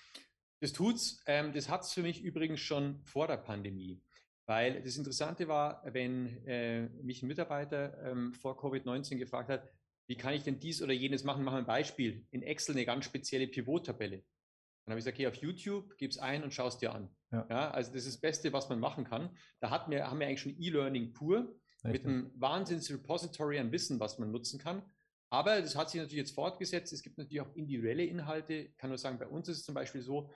das 0.60 0.74
tut's. 0.74 1.22
Ähm, 1.28 1.54
das 1.54 1.70
hat 1.70 1.84
es 1.84 1.94
für 1.94 2.02
mich 2.02 2.24
übrigens 2.24 2.62
schon 2.62 3.04
vor 3.04 3.28
der 3.28 3.38
Pandemie. 3.38 4.02
Weil 4.48 4.82
das 4.84 4.98
Interessante 4.98 5.48
war, 5.48 5.82
wenn 5.86 6.46
äh, 6.46 6.88
mich 7.02 7.24
ein 7.24 7.28
Mitarbeiter 7.28 7.98
ähm, 8.04 8.34
vor 8.34 8.60
Covid-19 8.60 9.18
gefragt 9.18 9.50
hat, 9.50 9.68
wie 10.08 10.18
kann 10.18 10.34
ich 10.34 10.44
denn 10.44 10.60
dies 10.60 10.84
oder 10.84 10.94
jenes 10.94 11.24
machen? 11.24 11.44
Machen 11.44 11.56
wir 11.56 11.60
ein 11.60 11.66
Beispiel. 11.66 12.28
In 12.30 12.44
Excel 12.44 12.76
eine 12.76 12.86
ganz 12.86 13.06
spezielle 13.06 13.48
Pivot-Tabelle. 13.48 14.18
Dann 14.18 14.92
habe 14.92 15.00
ich 15.00 15.06
gesagt, 15.06 15.18
geh 15.18 15.26
auf 15.26 15.36
YouTube, 15.36 15.98
gib 15.98 16.12
es 16.12 16.20
ein 16.20 16.44
und 16.44 16.54
schau 16.54 16.68
es 16.68 16.78
dir 16.78 16.94
an. 16.94 17.10
Ja. 17.32 17.48
ja. 17.50 17.72
also 17.72 17.92
das 17.92 18.06
ist 18.06 18.16
das 18.16 18.22
Beste, 18.22 18.54
was 18.54 18.70
man 18.70 18.80
machen 18.80 19.04
kann. 19.04 19.36
Da 19.60 19.72
hat 19.72 19.88
mir, 19.90 20.08
haben 20.08 20.20
wir 20.20 20.28
eigentlich 20.28 20.42
schon 20.42 20.60
E-Learning 20.60 21.14
pur 21.14 21.56
Richtig. 21.84 21.92
mit 21.92 22.06
einem 22.06 22.32
Wahnsinns-Repository 22.36 23.58
an 23.58 23.72
Wissen, 23.72 24.00
was 24.00 24.20
man 24.20 24.32
nutzen 24.32 24.60
kann. 24.60 24.84
Aber 25.32 25.60
das 25.60 25.76
hat 25.76 25.90
sich 25.90 26.00
natürlich 26.00 26.20
jetzt 26.20 26.36
fortgesetzt. 26.36 26.94
Es 26.94 27.02
gibt 27.02 27.18
natürlich 27.18 27.42
auch 27.42 27.56
individuelle 27.56 28.06
Inhalte. 28.06 28.54
Ich 28.54 28.78
kann 28.78 28.90
nur 28.90 29.00
sagen, 29.00 29.18
bei 29.18 29.28
uns 29.28 29.50
ist 29.50 29.58
es 29.58 29.64
zum 29.64 29.74
Beispiel 29.74 30.02
so, 30.02 30.32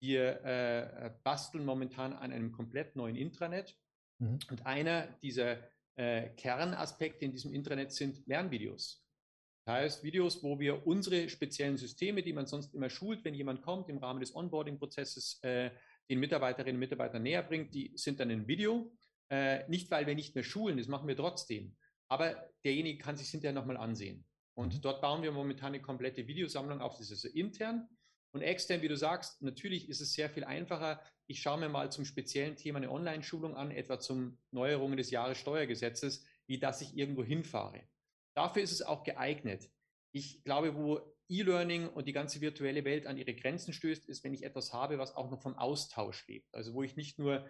wir 0.00 0.44
äh, 0.44 1.10
basteln 1.22 1.64
momentan 1.64 2.12
an 2.12 2.32
einem 2.32 2.52
komplett 2.52 2.96
neuen 2.96 3.16
Intranet. 3.16 3.76
Mhm. 4.18 4.38
Und 4.50 4.66
einer 4.66 5.06
dieser 5.22 5.58
äh, 5.96 6.30
Kernaspekte 6.30 7.24
in 7.24 7.32
diesem 7.32 7.52
Intranet 7.52 7.92
sind 7.92 8.26
Lernvideos. 8.26 9.04
Das 9.64 9.74
heißt, 9.76 10.04
Videos, 10.04 10.42
wo 10.42 10.60
wir 10.60 10.86
unsere 10.86 11.28
speziellen 11.30 11.78
Systeme, 11.78 12.22
die 12.22 12.34
man 12.34 12.46
sonst 12.46 12.74
immer 12.74 12.90
schult, 12.90 13.24
wenn 13.24 13.34
jemand 13.34 13.62
kommt, 13.62 13.88
im 13.88 13.98
Rahmen 13.98 14.20
des 14.20 14.34
Onboarding-Prozesses 14.34 15.38
äh, 15.42 15.70
den 16.10 16.20
Mitarbeiterinnen 16.20 16.76
und 16.76 16.80
Mitarbeitern 16.80 17.22
näher 17.22 17.42
bringt, 17.42 17.74
die 17.74 17.92
sind 17.96 18.20
dann 18.20 18.28
in 18.28 18.46
Video. 18.46 18.92
Äh, 19.30 19.66
nicht, 19.68 19.90
weil 19.90 20.06
wir 20.06 20.14
nicht 20.14 20.34
mehr 20.34 20.44
schulen, 20.44 20.76
das 20.76 20.88
machen 20.88 21.08
wir 21.08 21.16
trotzdem. 21.16 21.76
Aber 22.08 22.50
derjenige 22.62 22.98
kann 22.98 23.16
sich 23.16 23.28
hinterher 23.28 23.54
nochmal 23.54 23.78
ansehen. 23.78 24.26
Und 24.54 24.74
mhm. 24.74 24.80
dort 24.82 25.00
bauen 25.00 25.22
wir 25.22 25.32
momentan 25.32 25.68
eine 25.68 25.80
komplette 25.80 26.26
Videosammlung 26.26 26.80
auf. 26.80 26.98
Das 26.98 27.10
ist 27.10 27.24
also 27.24 27.28
intern. 27.34 27.88
Und 28.34 28.42
extern, 28.42 28.82
wie 28.82 28.88
du 28.88 28.96
sagst, 28.96 29.40
natürlich 29.42 29.88
ist 29.88 30.00
es 30.00 30.12
sehr 30.12 30.28
viel 30.28 30.42
einfacher. 30.42 31.00
Ich 31.28 31.40
schaue 31.40 31.60
mir 31.60 31.68
mal 31.68 31.92
zum 31.92 32.04
speziellen 32.04 32.56
Thema 32.56 32.78
eine 32.78 32.90
Online-Schulung 32.90 33.56
an, 33.56 33.70
etwa 33.70 34.00
zum 34.00 34.38
Neuerungen 34.50 34.96
des 34.96 35.12
Jahressteuergesetzes, 35.12 36.24
wie 36.48 36.58
dass 36.58 36.80
ich 36.80 36.96
irgendwo 36.96 37.22
hinfahre. 37.22 37.80
Dafür 38.34 38.62
ist 38.62 38.72
es 38.72 38.82
auch 38.82 39.04
geeignet. 39.04 39.70
Ich 40.10 40.42
glaube, 40.42 40.74
wo 40.74 41.14
E-Learning 41.28 41.88
und 41.88 42.08
die 42.08 42.12
ganze 42.12 42.40
virtuelle 42.40 42.84
Welt 42.84 43.06
an 43.06 43.16
ihre 43.16 43.34
Grenzen 43.34 43.72
stößt, 43.72 44.08
ist, 44.08 44.24
wenn 44.24 44.34
ich 44.34 44.42
etwas 44.42 44.72
habe, 44.72 44.98
was 44.98 45.14
auch 45.14 45.30
noch 45.30 45.40
vom 45.40 45.56
Austausch 45.56 46.26
lebt. 46.26 46.52
Also 46.52 46.74
wo 46.74 46.82
ich 46.82 46.96
nicht 46.96 47.20
nur 47.20 47.48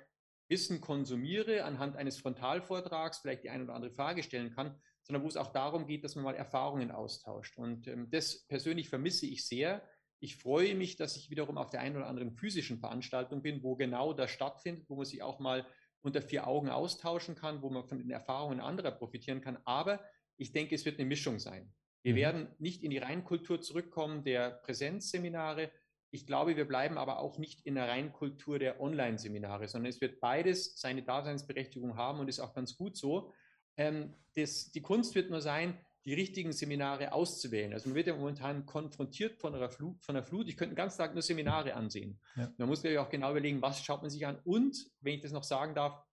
Wissen 0.49 0.83
konsumiere 0.83 1.65
anhand 1.65 1.97
eines 1.97 2.19
Frontalvortrags, 2.19 3.19
vielleicht 3.19 3.45
die 3.45 3.51
eine 3.51 3.65
oder 3.65 3.75
andere 3.75 3.93
Frage 3.93 4.23
stellen 4.23 4.51
kann, 4.51 4.79
sondern 5.03 5.23
wo 5.23 5.29
es 5.29 5.37
auch 5.39 5.53
darum 5.53 5.87
geht, 5.87 6.05
dass 6.05 6.15
man 6.15 6.25
mal 6.25 6.35
Erfahrungen 6.35 6.91
austauscht. 6.91 7.57
Und 7.57 7.89
ähm, 7.89 8.11
das 8.11 8.47
persönlich 8.47 8.91
vermisse 8.91 9.27
ich 9.27 9.47
sehr. 9.47 9.83
Ich 10.21 10.37
freue 10.37 10.75
mich, 10.75 10.97
dass 10.97 11.17
ich 11.17 11.31
wiederum 11.31 11.59
auf 11.59 11.71
der 11.71 11.81
einen 11.81 11.97
oder 11.97 12.07
anderen 12.07 12.33
physischen 12.33 12.79
Veranstaltung 12.79 13.43
bin, 13.43 13.63
wo 13.63 13.77
genau 13.77 14.13
das 14.13 14.31
stattfindet, 14.31 14.89
wo 14.89 14.97
man 14.97 15.05
sich 15.05 15.23
auch 15.23 15.39
mal 15.39 15.67
unter 16.03 16.23
vier 16.23 16.47
Augen 16.47 16.69
austauschen 16.69 17.35
kann, 17.35 17.63
wo 17.63 17.71
man 17.71 17.85
von 17.87 17.99
den 17.99 18.11
Erfahrungen 18.11 18.61
anderer 18.61 18.91
profitieren 18.91 19.41
kann. 19.41 19.59
Aber 19.65 20.05
ich 20.37 20.53
denke, 20.53 20.75
es 20.75 20.85
wird 20.85 20.99
eine 20.99 21.09
Mischung 21.09 21.39
sein. 21.39 21.73
Wir 22.03 22.13
mhm. 22.13 22.19
werden 22.19 22.49
nicht 22.59 22.83
in 22.83 22.91
die 22.91 22.99
Reinkultur 22.99 23.61
zurückkommen 23.61 24.25
der 24.25 24.51
Präsenzseminare. 24.51 25.73
ich 26.11 26.27
glaube, 26.27 26.57
wir 26.57 26.69
bleiben 26.69 26.97
aber 26.97 27.19
auch 27.19 27.39
nicht 27.39 27.67
in 27.67 27.75
der 27.75 27.89
Reinkultur 27.89 28.59
der 28.59 28.81
Online-Seminare, 28.81 29.67
sondern 29.67 29.91
es 29.91 30.01
wird 30.01 30.21
beides 30.21 30.79
seine 30.79 31.03
Daseinsberechtigung 31.03 31.97
haben 31.97 32.21
und 32.21 32.29
ist 32.29 32.41
auch 32.41 32.55
ganz 32.55 32.77
gut 32.77 32.97
so. 32.97 33.33
Ähm, 33.77 34.15
das, 34.37 34.71
die 34.71 34.83
Kunst 34.83 35.15
wird 35.15 35.31
nur 35.31 35.41
sein, 35.41 35.79
die 36.05 36.15
richtigen 36.15 36.53
Seminare 36.53 37.13
auszuwählen. 37.13 37.73
Also 37.73 37.89
man 37.89 37.97
wird 37.97 38.07
ja 38.07 38.15
momentan 38.15 38.67
konfrontiert 38.67 39.37
von 39.37 39.55
einer 39.55 39.71
Flut. 39.71 40.05
Von 40.05 40.17
einer 40.17 40.25
Flut. 40.25 40.49
Ich 40.49 40.57
könnte 40.57 40.75
den 40.75 40.77
ganzen 40.77 40.99
Tag 40.99 41.15
nur 41.15 41.23
Seminare 41.23 41.75
ansehen. 41.75 42.21
Ja. 42.37 42.53
Man 42.59 42.69
muss 42.69 42.81
natürlich 42.81 42.99
auch 42.99 43.09
genau 43.09 43.31
überlegen, 43.31 43.63
was 43.63 43.83
schaut 43.83 44.03
man 44.03 44.11
sich 44.11 44.27
an. 44.27 44.39
Und, 44.45 44.91
wenn 45.01 45.15
ich 45.15 45.23
das 45.23 45.33
noch 45.33 45.45
sagen 45.45 45.75
darf, 45.75 46.05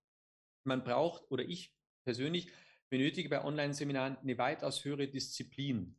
man 0.63 0.84
braucht, 0.84 1.30
oder 1.30 1.43
ich 1.43 1.75
persönlich 2.06 2.49
benötige 2.89 3.30
bei 3.30 3.43
Online-Seminaren 3.43 4.17
eine 4.17 4.38
weitaus 4.38 4.86
höhere 4.86 5.08
Disziplin. 5.08 5.97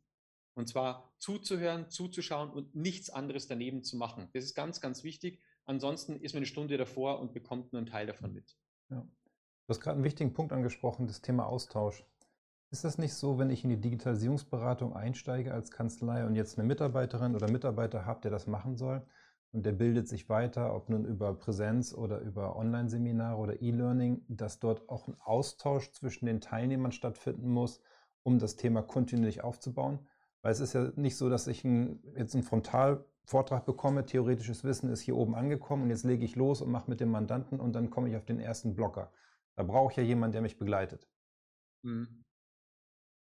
Und 0.55 0.67
zwar 0.67 1.13
zuzuhören, 1.17 1.89
zuzuschauen 1.89 2.51
und 2.51 2.75
nichts 2.75 3.09
anderes 3.09 3.47
daneben 3.47 3.83
zu 3.83 3.97
machen. 3.97 4.29
Das 4.33 4.43
ist 4.43 4.53
ganz, 4.53 4.81
ganz 4.81 5.03
wichtig. 5.03 5.41
Ansonsten 5.65 6.19
ist 6.19 6.33
man 6.33 6.39
eine 6.39 6.45
Stunde 6.45 6.77
davor 6.77 7.19
und 7.19 7.33
bekommt 7.33 7.73
nur 7.73 7.79
einen 7.79 7.87
Teil 7.87 8.05
davon 8.05 8.33
mit. 8.33 8.55
Ja. 8.89 9.01
Du 9.01 9.69
hast 9.69 9.79
gerade 9.79 9.95
einen 9.95 10.03
wichtigen 10.03 10.33
Punkt 10.33 10.51
angesprochen, 10.51 11.07
das 11.07 11.21
Thema 11.21 11.45
Austausch. 11.45 12.05
Ist 12.73 12.83
das 12.83 12.97
nicht 12.97 13.13
so, 13.13 13.37
wenn 13.37 13.51
ich 13.51 13.63
in 13.63 13.69
die 13.69 13.79
Digitalisierungsberatung 13.79 14.95
einsteige 14.95 15.53
als 15.53 15.69
Kanzlei 15.69 16.25
und 16.25 16.33
jetzt 16.33 16.57
eine 16.57 16.67
Mitarbeiterin 16.67 17.35
oder 17.35 17.47
Mitarbeiter 17.47 18.07
habe, 18.07 18.21
der 18.21 18.31
das 18.31 18.47
machen 18.47 18.77
soll 18.77 19.05
und 19.51 19.63
der 19.63 19.73
bildet 19.73 20.07
sich 20.07 20.27
weiter, 20.27 20.73
ob 20.73 20.89
nun 20.89 21.05
über 21.05 21.35
Präsenz 21.35 21.93
oder 21.93 22.19
über 22.21 22.55
Online-Seminare 22.55 23.37
oder 23.37 23.61
E-Learning, 23.61 24.25
dass 24.27 24.57
dort 24.57 24.89
auch 24.89 25.07
ein 25.07 25.15
Austausch 25.19 25.91
zwischen 25.91 26.25
den 26.25 26.41
Teilnehmern 26.41 26.91
stattfinden 26.91 27.47
muss, 27.47 27.79
um 28.23 28.39
das 28.39 28.55
Thema 28.55 28.81
kontinuierlich 28.81 29.43
aufzubauen? 29.43 29.99
Weil 30.41 30.53
es 30.53 30.59
ist 30.59 30.73
ja 30.73 30.91
nicht 30.95 31.15
so, 31.15 31.29
dass 31.29 31.45
ich 31.45 31.63
ein, 31.63 32.01
jetzt 32.17 32.33
einen 32.33 32.43
Frontalvortrag 32.43 33.67
bekomme, 33.67 34.07
theoretisches 34.07 34.63
Wissen 34.63 34.89
ist 34.89 35.01
hier 35.01 35.15
oben 35.15 35.35
angekommen 35.35 35.83
und 35.83 35.89
jetzt 35.91 36.05
lege 36.05 36.25
ich 36.25 36.35
los 36.35 36.59
und 36.59 36.71
mache 36.71 36.89
mit 36.89 37.01
dem 37.01 37.11
Mandanten 37.11 37.59
und 37.59 37.73
dann 37.73 37.91
komme 37.91 38.09
ich 38.09 38.15
auf 38.15 38.25
den 38.25 38.39
ersten 38.39 38.73
Blocker. 38.73 39.11
Da 39.55 39.61
brauche 39.61 39.91
ich 39.91 39.97
ja 39.97 40.01
jemanden, 40.01 40.31
der 40.31 40.41
mich 40.41 40.57
begleitet. 40.57 41.07
Mhm. 41.83 42.23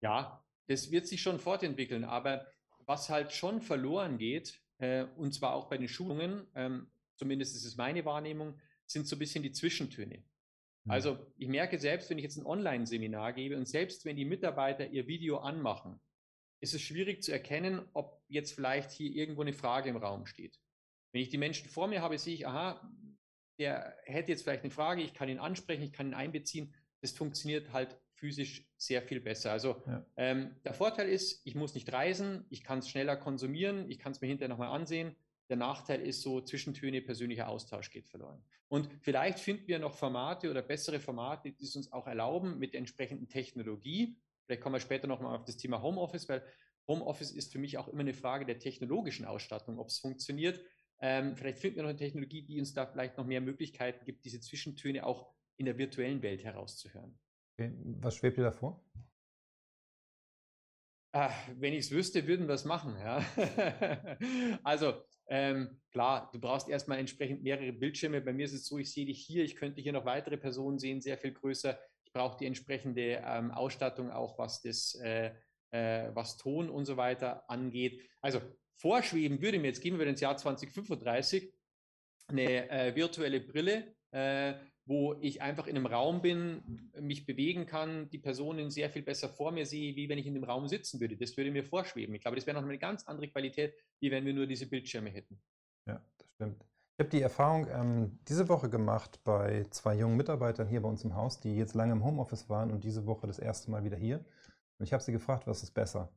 Ja, 0.02 0.44
das 0.66 0.90
wird 0.90 1.06
sich 1.06 1.20
schon 1.20 1.38
fortentwickeln, 1.38 2.04
aber 2.04 2.46
was 2.86 3.08
halt 3.08 3.32
schon 3.32 3.60
verloren 3.60 4.18
geht, 4.18 4.60
äh, 4.78 5.04
und 5.16 5.32
zwar 5.32 5.54
auch 5.54 5.68
bei 5.68 5.78
den 5.78 5.88
Schulungen, 5.88 6.46
ähm, 6.54 6.90
zumindest 7.16 7.54
ist 7.54 7.64
es 7.64 7.76
meine 7.76 8.04
Wahrnehmung, 8.04 8.58
sind 8.86 9.06
so 9.06 9.16
ein 9.16 9.18
bisschen 9.18 9.42
die 9.42 9.52
Zwischentöne. 9.52 10.24
Mhm. 10.84 10.90
Also 10.90 11.32
ich 11.36 11.48
merke 11.48 11.78
selbst, 11.78 12.10
wenn 12.10 12.18
ich 12.18 12.24
jetzt 12.24 12.38
ein 12.38 12.46
Online-Seminar 12.46 13.32
gebe 13.32 13.56
und 13.56 13.68
selbst 13.68 14.04
wenn 14.04 14.16
die 14.16 14.24
Mitarbeiter 14.24 14.88
ihr 14.88 15.06
Video 15.06 15.38
anmachen, 15.38 16.00
ist 16.60 16.74
es 16.74 16.82
schwierig 16.82 17.22
zu 17.22 17.32
erkennen, 17.32 17.88
ob 17.94 18.22
jetzt 18.28 18.52
vielleicht 18.52 18.90
hier 18.90 19.10
irgendwo 19.10 19.42
eine 19.42 19.52
Frage 19.52 19.88
im 19.90 19.96
Raum 19.96 20.26
steht. 20.26 20.58
Wenn 21.12 21.22
ich 21.22 21.30
die 21.30 21.38
Menschen 21.38 21.68
vor 21.68 21.88
mir 21.88 22.02
habe, 22.02 22.18
sehe 22.18 22.34
ich, 22.34 22.46
aha, 22.46 22.80
der 23.58 23.96
hätte 24.04 24.30
jetzt 24.30 24.42
vielleicht 24.42 24.62
eine 24.62 24.70
Frage, 24.70 25.02
ich 25.02 25.14
kann 25.14 25.28
ihn 25.28 25.38
ansprechen, 25.38 25.82
ich 25.82 25.92
kann 25.92 26.08
ihn 26.08 26.14
einbeziehen. 26.14 26.74
Das 27.00 27.12
funktioniert 27.12 27.72
halt 27.72 27.98
physisch 28.20 28.64
sehr 28.76 29.02
viel 29.02 29.20
besser. 29.20 29.50
Also 29.50 29.83
ja. 29.87 30.06
ähm, 30.16 30.54
der 30.64 30.74
Vorteil 30.74 31.09
ist, 31.09 31.40
ich 31.44 31.54
muss 31.54 31.74
nicht 31.74 31.90
reisen, 31.92 32.44
ich 32.50 32.62
kann 32.62 32.80
es 32.80 32.88
schneller 32.88 33.16
konsumieren, 33.16 33.90
ich 33.90 33.98
kann 33.98 34.12
es 34.12 34.20
mir 34.20 34.28
hinterher 34.28 34.50
nochmal 34.50 34.68
ansehen. 34.68 35.16
Der 35.48 35.56
Nachteil 35.56 36.02
ist 36.02 36.22
so, 36.22 36.40
Zwischentöne, 36.40 37.00
persönlicher 37.00 37.48
Austausch 37.48 37.90
geht 37.90 38.06
verloren. 38.06 38.40
Und 38.68 38.88
vielleicht 39.00 39.40
finden 39.40 39.66
wir 39.66 39.80
noch 39.80 39.94
Formate 39.94 40.48
oder 40.50 40.62
bessere 40.62 41.00
Formate, 41.00 41.50
die 41.50 41.64
es 41.64 41.74
uns 41.74 41.92
auch 41.92 42.06
erlauben 42.06 42.59
mit 42.59 42.74
der 42.74 42.78
entsprechenden 42.78 43.28
Technologie. 43.28 44.16
Vielleicht 44.44 44.62
kommen 44.62 44.76
wir 44.76 44.80
später 44.80 45.09
nochmal 45.09 45.35
auf 45.35 45.44
das 45.44 45.56
Thema 45.56 45.83
Homeoffice, 45.83 46.28
weil 46.28 46.44
Homeoffice 46.87 47.33
ist 47.33 47.52
für 47.52 47.59
mich 47.59 47.78
auch 47.78 47.88
immer 47.88 48.00
eine 48.00 48.14
Frage 48.14 48.44
der 48.44 48.59
technologischen 48.59 49.24
Ausstattung, 49.24 49.78
ob 49.78 49.88
es 49.88 49.98
funktioniert. 49.98 50.61
Ähm, 51.00 51.35
vielleicht 51.35 51.59
finden 51.59 51.76
wir 51.76 51.83
noch 51.83 51.90
eine 51.90 51.98
Technologie, 51.98 52.42
die 52.42 52.61
uns 52.61 52.74
da 52.74 52.87
vielleicht 52.87 53.16
noch 53.16 53.26
mehr 53.26 53.40
Möglichkeiten 53.40 54.04
gibt, 54.04 54.24
diese 54.24 54.40
Zwischentöne 54.40 55.04
auch 55.04 55.33
in 55.56 55.66
der 55.66 55.78
virtuellen 55.78 56.22
Welt 56.22 56.44
herauszuhören. 56.44 57.18
Was 58.01 58.16
schwebt 58.16 58.38
dir 58.38 58.44
davor? 58.44 58.83
Ach, 61.12 61.35
wenn 61.57 61.73
ich 61.73 61.87
es 61.87 61.90
wüsste, 61.90 62.27
würden 62.27 62.46
wir 62.46 62.55
es 62.55 62.64
machen. 62.64 62.96
Ja? 62.99 63.25
also 64.62 65.03
ähm, 65.27 65.81
klar, 65.90 66.31
du 66.33 66.40
brauchst 66.40 66.68
erstmal 66.68 66.99
entsprechend 66.99 67.42
mehrere 67.42 67.73
Bildschirme. 67.73 68.20
Bei 68.20 68.33
mir 68.33 68.44
ist 68.44 68.53
es 68.53 68.66
so, 68.66 68.79
ich 68.79 68.92
sehe 68.92 69.07
dich 69.07 69.25
hier, 69.27 69.44
ich 69.44 69.57
könnte 69.57 69.81
hier 69.81 69.92
noch 69.92 70.05
weitere 70.05 70.37
Personen 70.37 70.79
sehen, 70.79 71.01
sehr 71.01 71.18
viel 71.18 71.33
größer. 71.33 71.79
Ich 72.05 72.12
brauche 72.12 72.38
die 72.38 72.46
entsprechende 72.46 73.23
ähm, 73.25 73.51
Ausstattung 73.51 74.11
auch, 74.11 74.38
was 74.38 74.62
das, 74.62 74.94
äh, 74.96 75.33
äh, 75.73 76.11
was 76.14 76.37
Ton 76.37 76.70
und 76.70 76.85
so 76.85 76.96
weiter 76.96 77.49
angeht. 77.51 78.09
Also 78.20 78.40
vorschweben 78.77 79.42
würde 79.42 79.59
mir, 79.59 79.68
jetzt 79.68 79.83
gehen 79.83 79.99
wir 79.99 80.07
ins 80.07 80.20
Jahr 80.20 80.37
2035, 80.37 81.53
eine 82.29 82.70
äh, 82.70 82.94
virtuelle 82.94 83.40
Brille, 83.40 83.94
äh, 84.12 84.55
wo 84.90 85.14
ich 85.20 85.40
einfach 85.40 85.68
in 85.68 85.76
einem 85.76 85.87
Raum 85.87 86.20
bin, 86.20 86.90
mich 87.00 87.24
bewegen 87.24 87.64
kann, 87.64 88.11
die 88.11 88.18
Personen 88.18 88.70
sehr 88.70 88.90
viel 88.90 89.03
besser 89.03 89.29
vor 89.29 89.53
mir 89.53 89.64
sehe, 89.64 89.94
wie 89.94 90.09
wenn 90.09 90.18
ich 90.18 90.26
in 90.26 90.35
dem 90.35 90.42
Raum 90.42 90.66
sitzen 90.66 91.00
würde. 91.00 91.16
Das 91.16 91.37
würde 91.37 91.53
mir 91.53 91.62
vorschweben. 91.62 92.12
Ich 92.16 92.22
glaube, 92.22 92.37
das 92.37 92.44
wäre 92.48 92.61
noch 92.61 92.68
eine 92.68 92.76
ganz 92.76 93.07
andere 93.07 93.29
Qualität, 93.29 93.72
wie 94.00 94.11
wenn 94.11 94.26
wir 94.26 94.35
nur 94.35 94.48
diese 94.48 94.66
Bildschirme 94.66 95.11
hätten. 95.11 95.40
Ja, 95.87 96.03
das 96.18 96.29
stimmt. 96.33 96.64
Ich 96.96 96.98
habe 96.98 97.09
die 97.09 97.22
Erfahrung 97.22 97.68
ähm, 97.70 98.18
diese 98.26 98.48
Woche 98.48 98.68
gemacht 98.68 99.20
bei 99.22 99.64
zwei 99.70 99.94
jungen 99.94 100.16
Mitarbeitern 100.16 100.66
hier 100.66 100.83
bei 100.83 100.88
uns 100.88 101.05
im 101.05 101.14
Haus, 101.14 101.38
die 101.38 101.57
jetzt 101.57 101.74
lange 101.74 101.92
im 101.92 102.05
Homeoffice 102.05 102.50
waren 102.50 102.72
und 102.72 102.83
diese 102.83 103.07
Woche 103.07 103.29
das 103.29 103.38
erste 103.38 103.70
Mal 103.70 103.85
wieder 103.85 103.96
hier. 103.96 104.24
Und 104.79 104.87
ich 104.87 104.92
habe 104.92 105.05
sie 105.05 105.12
gefragt, 105.12 105.46
was 105.46 105.62
ist 105.62 105.70
besser? 105.70 106.11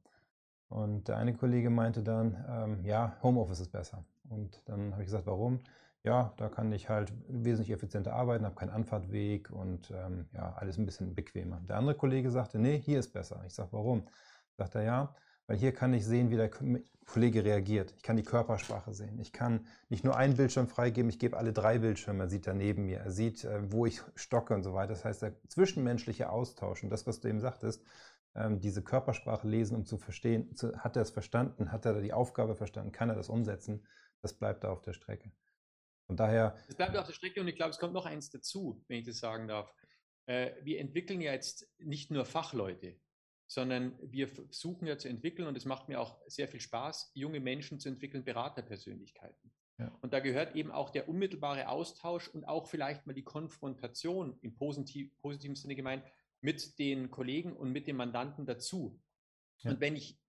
Und 0.70 1.10
der 1.10 1.18
eine 1.18 1.36
Kollege 1.36 1.70
meinte 1.70 2.02
dann, 2.02 2.44
ähm, 2.50 2.86
ja, 2.86 3.20
Homeoffice 3.22 3.60
ist 3.60 3.72
besser. 3.72 4.04
Und 4.30 4.64
dann 4.66 4.94
habe 4.94 5.04
ich 5.04 5.08
gesagt, 5.08 5.28
warum? 5.28 5.60
Ja, 6.04 6.34
da 6.38 6.50
kann 6.50 6.72
ich 6.72 6.90
halt 6.90 7.14
wesentlich 7.28 7.72
effizienter 7.72 8.14
arbeiten, 8.14 8.46
habe 8.46 8.56
keinen 8.56 8.72
Anfahrtweg 8.72 9.50
und 9.52 9.90
ähm, 9.92 10.28
ja, 10.34 10.54
alles 10.58 10.78
ein 10.78 10.86
bisschen 10.86 11.16
bequemer. 11.16 11.62
Der 11.68 11.78
andere 11.78 11.96
Kollege 11.96 12.30
sagte, 12.30 12.60
nee, 12.60 12.78
hier 12.78 13.00
ist 13.00 13.14
besser. 13.14 13.42
Ich 13.48 13.54
sage, 13.54 13.70
warum? 13.72 14.08
Sagt 14.58 14.76
er, 14.76 14.84
ja, 14.84 15.16
weil 15.48 15.58
hier 15.58 15.74
kann 15.74 15.94
ich 15.94 16.06
sehen, 16.06 16.30
wie 16.30 16.36
der 16.36 16.52
Kollege 17.06 17.44
reagiert. 17.44 17.94
Ich 17.98 18.04
kann 18.04 18.18
die 18.18 18.24
Körpersprache 18.24 18.94
sehen. 18.94 19.20
Ich 19.20 19.32
kann 19.32 19.66
nicht 19.90 20.04
nur 20.04 20.18
einen 20.18 20.36
Bildschirm 20.36 20.68
freigeben, 20.68 21.10
ich 21.10 21.20
gebe 21.20 21.38
alle 21.38 21.54
drei 21.54 21.80
Bildschirme. 21.80 22.24
Er 22.24 22.30
sieht 22.30 22.48
da 22.48 22.54
neben 22.54 22.86
mir, 22.86 23.00
er 23.00 23.12
sieht, 23.12 23.46
äh, 23.46 23.72
wo 23.72 23.86
ich 23.86 24.02
stocke 24.16 24.54
und 24.54 24.64
so 24.64 24.74
weiter. 24.74 24.94
Das 24.94 25.06
heißt, 25.06 25.22
der 25.22 25.34
zwischenmenschliche 25.48 26.30
Austausch 26.30 26.84
und 26.84 26.90
das, 26.90 27.08
was 27.08 27.22
du 27.22 27.30
eben 27.30 27.40
sagtest, 27.40 27.82
ähm, 28.36 28.60
diese 28.60 28.82
Körpersprache 28.82 29.48
lesen, 29.48 29.76
um 29.78 29.86
zu 29.86 29.98
verstehen, 29.98 30.54
hat 30.78 30.98
er 30.98 31.04
es 31.04 31.12
verstanden, 31.12 31.72
hat 31.72 31.86
er 31.86 32.02
die 32.02 32.14
Aufgabe 32.14 32.56
verstanden, 32.56 32.92
kann 32.92 33.10
er 33.10 33.16
das 33.16 33.30
umsetzen, 33.30 33.86
das 34.22 34.34
bleibt 34.34 34.64
da 34.64 34.70
auf 34.70 34.82
der 34.82 34.94
Strecke. 34.94 35.32
Von 36.08 36.18
daher. 36.18 36.58
Es 36.68 36.76
bleibt 36.76 36.96
auf 36.98 37.08
der 37.08 37.14
Strecke 37.14 37.42
und 37.42 37.48
ich 37.48 37.56
glaube, 37.56 37.72
es 37.72 37.80
kommt 37.80 37.94
noch 37.94 38.06
eins 38.06 38.30
dazu, 38.30 38.84
wenn 38.88 39.00
ich 39.00 39.06
das 39.06 39.20
sagen 39.20 39.48
darf. 39.48 39.74
Äh, 40.26 40.52
wir 40.62 40.80
entwickeln 40.80 41.22
ja 41.22 41.32
jetzt 41.32 41.68
nicht 41.80 42.12
nur 42.12 42.26
Fachleute, 42.26 43.00
sondern 43.48 43.98
wir 44.02 44.28
versuchen 44.28 44.88
ja 44.88 44.98
zu 44.98 45.10
entwickeln 45.10 45.48
und 45.48 45.58
es 45.58 45.66
macht 45.66 45.90
mir 45.90 46.00
auch 46.00 46.20
sehr 46.28 46.48
viel 46.48 46.60
Spaß, 46.60 47.12
junge 47.14 47.40
Menschen 47.40 47.80
zu 47.80 47.90
entwickeln, 47.90 48.24
Beraterpersönlichkeiten. 48.24 49.52
Ja. 49.80 49.88
Und 50.02 50.14
da 50.14 50.20
gehört 50.20 50.56
eben 50.56 50.72
auch 50.72 50.92
der 50.92 51.10
unmittelbare 51.10 51.68
Austausch 51.68 52.28
und 52.30 52.46
auch 52.46 52.68
vielleicht 52.68 53.06
mal 53.06 53.14
die 53.14 53.24
Konfrontation 53.24 54.38
im 54.42 54.56
positiv, 54.56 55.18
positiven 55.20 55.56
Sinne 55.56 55.76
gemeint 55.76 56.04
mit 56.42 56.78
den 56.80 57.10
Kollegen 57.10 57.56
und 57.56 57.72
mit 57.72 57.88
den 57.88 57.96
Mandanten 57.96 58.46
dazu. 58.46 59.02
Ja. 59.60 59.72
Und 59.72 59.80
wenn 59.80 59.96
ich 59.96 60.20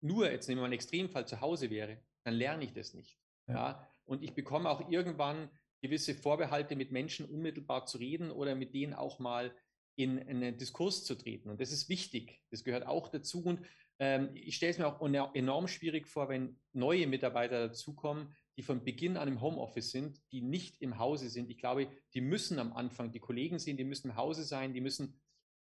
nur, 0.00 0.30
jetzt 0.30 0.48
nehmen 0.48 0.58
wir 0.58 0.62
mal 0.62 0.66
einen 0.66 0.74
Extremfall, 0.74 1.26
zu 1.26 1.40
Hause 1.40 1.70
wäre, 1.70 2.02
dann 2.24 2.34
lerne 2.34 2.64
ich 2.64 2.72
das 2.72 2.94
nicht. 2.94 3.18
Ja. 3.46 3.89
Und 4.10 4.24
ich 4.24 4.34
bekomme 4.34 4.68
auch 4.68 4.90
irgendwann 4.90 5.48
gewisse 5.80 6.16
Vorbehalte, 6.16 6.74
mit 6.74 6.90
Menschen 6.90 7.26
unmittelbar 7.26 7.86
zu 7.86 7.98
reden 7.98 8.32
oder 8.32 8.56
mit 8.56 8.74
denen 8.74 8.92
auch 8.92 9.20
mal 9.20 9.54
in, 9.94 10.18
einen 10.18 10.58
Diskurs 10.58 11.04
zu 11.04 11.14
treten. 11.14 11.48
Und 11.48 11.60
das 11.60 11.70
ist 11.70 11.88
wichtig. 11.88 12.42
Das 12.50 12.64
gehört 12.64 12.84
auch 12.88 13.06
dazu. 13.06 13.44
Und 13.44 13.60
ähm, 14.00 14.30
ich 14.34 14.56
stelle 14.56 14.72
es 14.72 14.78
mir 14.78 14.88
auch 14.88 15.34
enorm 15.34 15.68
schwierig 15.68 16.08
vor, 16.08 16.28
wenn 16.28 16.58
neue 16.72 17.06
Mitarbeiter 17.06 17.68
dazukommen, 17.68 18.34
die 18.56 18.64
von 18.64 18.82
Beginn 18.82 19.16
an 19.16 19.28
im 19.28 19.40
Homeoffice 19.40 19.92
sind, 19.92 20.20
die 20.32 20.42
nicht 20.42 20.82
im 20.82 20.98
Hause 20.98 21.28
sind. 21.28 21.48
Ich 21.48 21.58
glaube, 21.58 21.86
die 22.12 22.20
müssen 22.20 22.58
am 22.58 22.72
Anfang 22.72 23.12
die 23.12 23.20
Kollegen 23.20 23.60
sehen, 23.60 23.76
die 23.76 23.84
müssen 23.84 24.08
im 24.08 24.16
Hause 24.16 24.42
sein, 24.42 24.74
die 24.74 24.80
müssen 24.80 25.20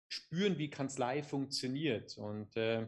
spüren, 0.07 0.57
wie 0.57 0.69
Kanzlei 0.69 1.21
funktioniert. 1.21 2.17
Und 2.17 2.55
äh, 2.55 2.87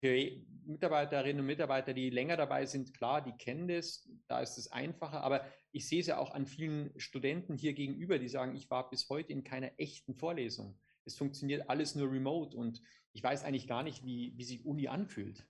für 0.00 0.16
Mitarbeiterinnen 0.64 1.40
und 1.40 1.46
Mitarbeiter, 1.46 1.94
die 1.94 2.10
länger 2.10 2.36
dabei 2.36 2.66
sind, 2.66 2.94
klar, 2.94 3.22
die 3.22 3.32
kennen 3.32 3.68
das, 3.68 4.08
da 4.26 4.40
ist 4.40 4.58
es 4.58 4.70
einfacher, 4.70 5.22
aber 5.22 5.44
ich 5.72 5.88
sehe 5.88 6.00
es 6.00 6.06
ja 6.06 6.18
auch 6.18 6.32
an 6.32 6.46
vielen 6.46 6.92
Studenten 6.98 7.56
hier 7.56 7.72
gegenüber, 7.72 8.18
die 8.18 8.28
sagen, 8.28 8.54
ich 8.54 8.70
war 8.70 8.90
bis 8.90 9.08
heute 9.08 9.32
in 9.32 9.44
keiner 9.44 9.72
echten 9.78 10.14
Vorlesung. 10.14 10.78
Es 11.04 11.16
funktioniert 11.16 11.68
alles 11.70 11.94
nur 11.94 12.10
remote 12.10 12.56
und 12.56 12.82
ich 13.12 13.22
weiß 13.22 13.44
eigentlich 13.44 13.66
gar 13.66 13.82
nicht, 13.82 14.04
wie, 14.04 14.34
wie 14.36 14.44
sich 14.44 14.64
Uni 14.64 14.88
anfühlt. 14.88 15.48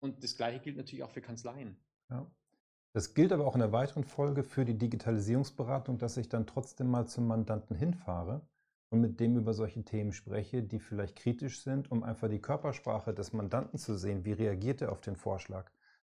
Und 0.00 0.24
das 0.24 0.36
Gleiche 0.36 0.60
gilt 0.60 0.76
natürlich 0.76 1.04
auch 1.04 1.10
für 1.10 1.22
Kanzleien. 1.22 1.76
Ja. 2.10 2.30
Das 2.92 3.12
gilt 3.12 3.32
aber 3.32 3.46
auch 3.46 3.54
in 3.54 3.60
der 3.60 3.72
weiteren 3.72 4.04
Folge 4.04 4.42
für 4.42 4.64
die 4.64 4.78
Digitalisierungsberatung, 4.78 5.98
dass 5.98 6.16
ich 6.16 6.30
dann 6.30 6.46
trotzdem 6.46 6.88
mal 6.88 7.06
zum 7.06 7.26
Mandanten 7.26 7.76
hinfahre 7.76 8.48
und 8.90 9.00
mit 9.00 9.20
dem 9.20 9.36
über 9.36 9.52
solche 9.52 9.82
Themen 9.84 10.12
spreche, 10.12 10.62
die 10.62 10.78
vielleicht 10.78 11.16
kritisch 11.16 11.62
sind, 11.62 11.90
um 11.90 12.02
einfach 12.02 12.28
die 12.28 12.40
Körpersprache 12.40 13.12
des 13.12 13.32
Mandanten 13.32 13.78
zu 13.78 13.96
sehen. 13.96 14.24
Wie 14.24 14.32
reagiert 14.32 14.80
er 14.80 14.92
auf 14.92 15.00
den 15.00 15.16
Vorschlag? 15.16 15.70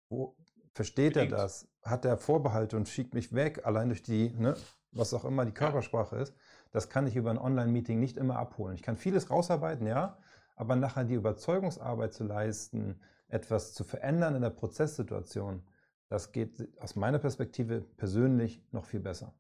Wo 0.10 0.36
Versteht 0.78 1.16
Bedingt. 1.16 1.32
er 1.32 1.40
das? 1.40 1.68
Hat 1.82 2.06
er 2.06 2.18
Vorbehalte 2.18 2.78
und 2.78 2.88
schiebt 2.88 3.16
mich 3.16 3.34
weg, 3.34 3.66
allein 3.66 3.88
durch 3.88 4.04
die, 4.04 4.30
ne, 4.38 4.56
was 4.92 5.12
auch 5.12 5.26
immer 5.26 5.44
die 5.44 5.52
Körpersprache 5.52 6.18
ja. 6.18 6.22
ist? 6.22 6.36
Das 6.72 6.88
kann 6.88 7.08
ich 7.08 7.16
über 7.16 7.32
ein 7.32 7.40
Online-Meeting 7.40 8.00
nicht 8.00 8.16
immer 8.16 8.38
abholen. 8.38 8.76
Ich 8.76 8.84
kann 8.84 8.96
vieles 8.96 9.32
rausarbeiten, 9.32 9.88
ja, 9.88 10.20
aber 10.56 10.76
nachher 10.76 11.04
die 11.04 11.16
Überzeugungsarbeit 11.16 12.14
zu 12.14 12.26
leisten, 12.26 13.02
etwas 13.28 13.74
zu 13.74 13.84
verändern 13.84 14.36
in 14.36 14.44
der 14.44 14.52
Prozesssituation, 14.52 15.64
das 16.10 16.32
geht 16.32 16.70
aus 16.80 16.96
meiner 16.96 17.18
Perspektive 17.18 17.82
persönlich 17.82 18.62
noch 18.72 18.86
viel 18.86 19.00
besser. 19.00 19.34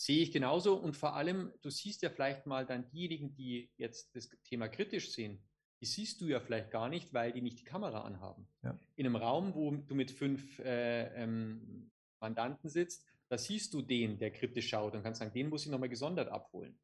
Sehe 0.00 0.22
ich 0.22 0.32
genauso 0.32 0.76
und 0.76 0.96
vor 0.96 1.14
allem, 1.14 1.52
du 1.60 1.68
siehst 1.68 2.00
ja 2.00 2.08
vielleicht 2.08 2.46
mal 2.46 2.64
dann 2.64 2.88
diejenigen, 2.88 3.34
die 3.34 3.70
jetzt 3.76 4.16
das 4.16 4.30
Thema 4.44 4.66
kritisch 4.66 5.12
sehen, 5.12 5.42
die 5.82 5.84
siehst 5.84 6.22
du 6.22 6.26
ja 6.26 6.40
vielleicht 6.40 6.70
gar 6.70 6.88
nicht, 6.88 7.12
weil 7.12 7.32
die 7.32 7.42
nicht 7.42 7.60
die 7.60 7.64
Kamera 7.64 8.00
anhaben. 8.00 8.48
Ja. 8.62 8.78
In 8.96 9.04
einem 9.04 9.16
Raum, 9.16 9.54
wo 9.54 9.70
du 9.72 9.94
mit 9.94 10.10
fünf 10.10 10.58
äh, 10.60 11.22
ähm, 11.22 11.90
Mandanten 12.18 12.70
sitzt, 12.70 13.04
da 13.28 13.36
siehst 13.36 13.74
du 13.74 13.82
den, 13.82 14.18
der 14.18 14.30
kritisch 14.30 14.70
schaut 14.70 14.94
und 14.94 15.02
kannst 15.02 15.18
sagen, 15.18 15.34
den 15.34 15.50
muss 15.50 15.66
ich 15.66 15.70
nochmal 15.70 15.90
gesondert 15.90 16.30
abholen. 16.30 16.80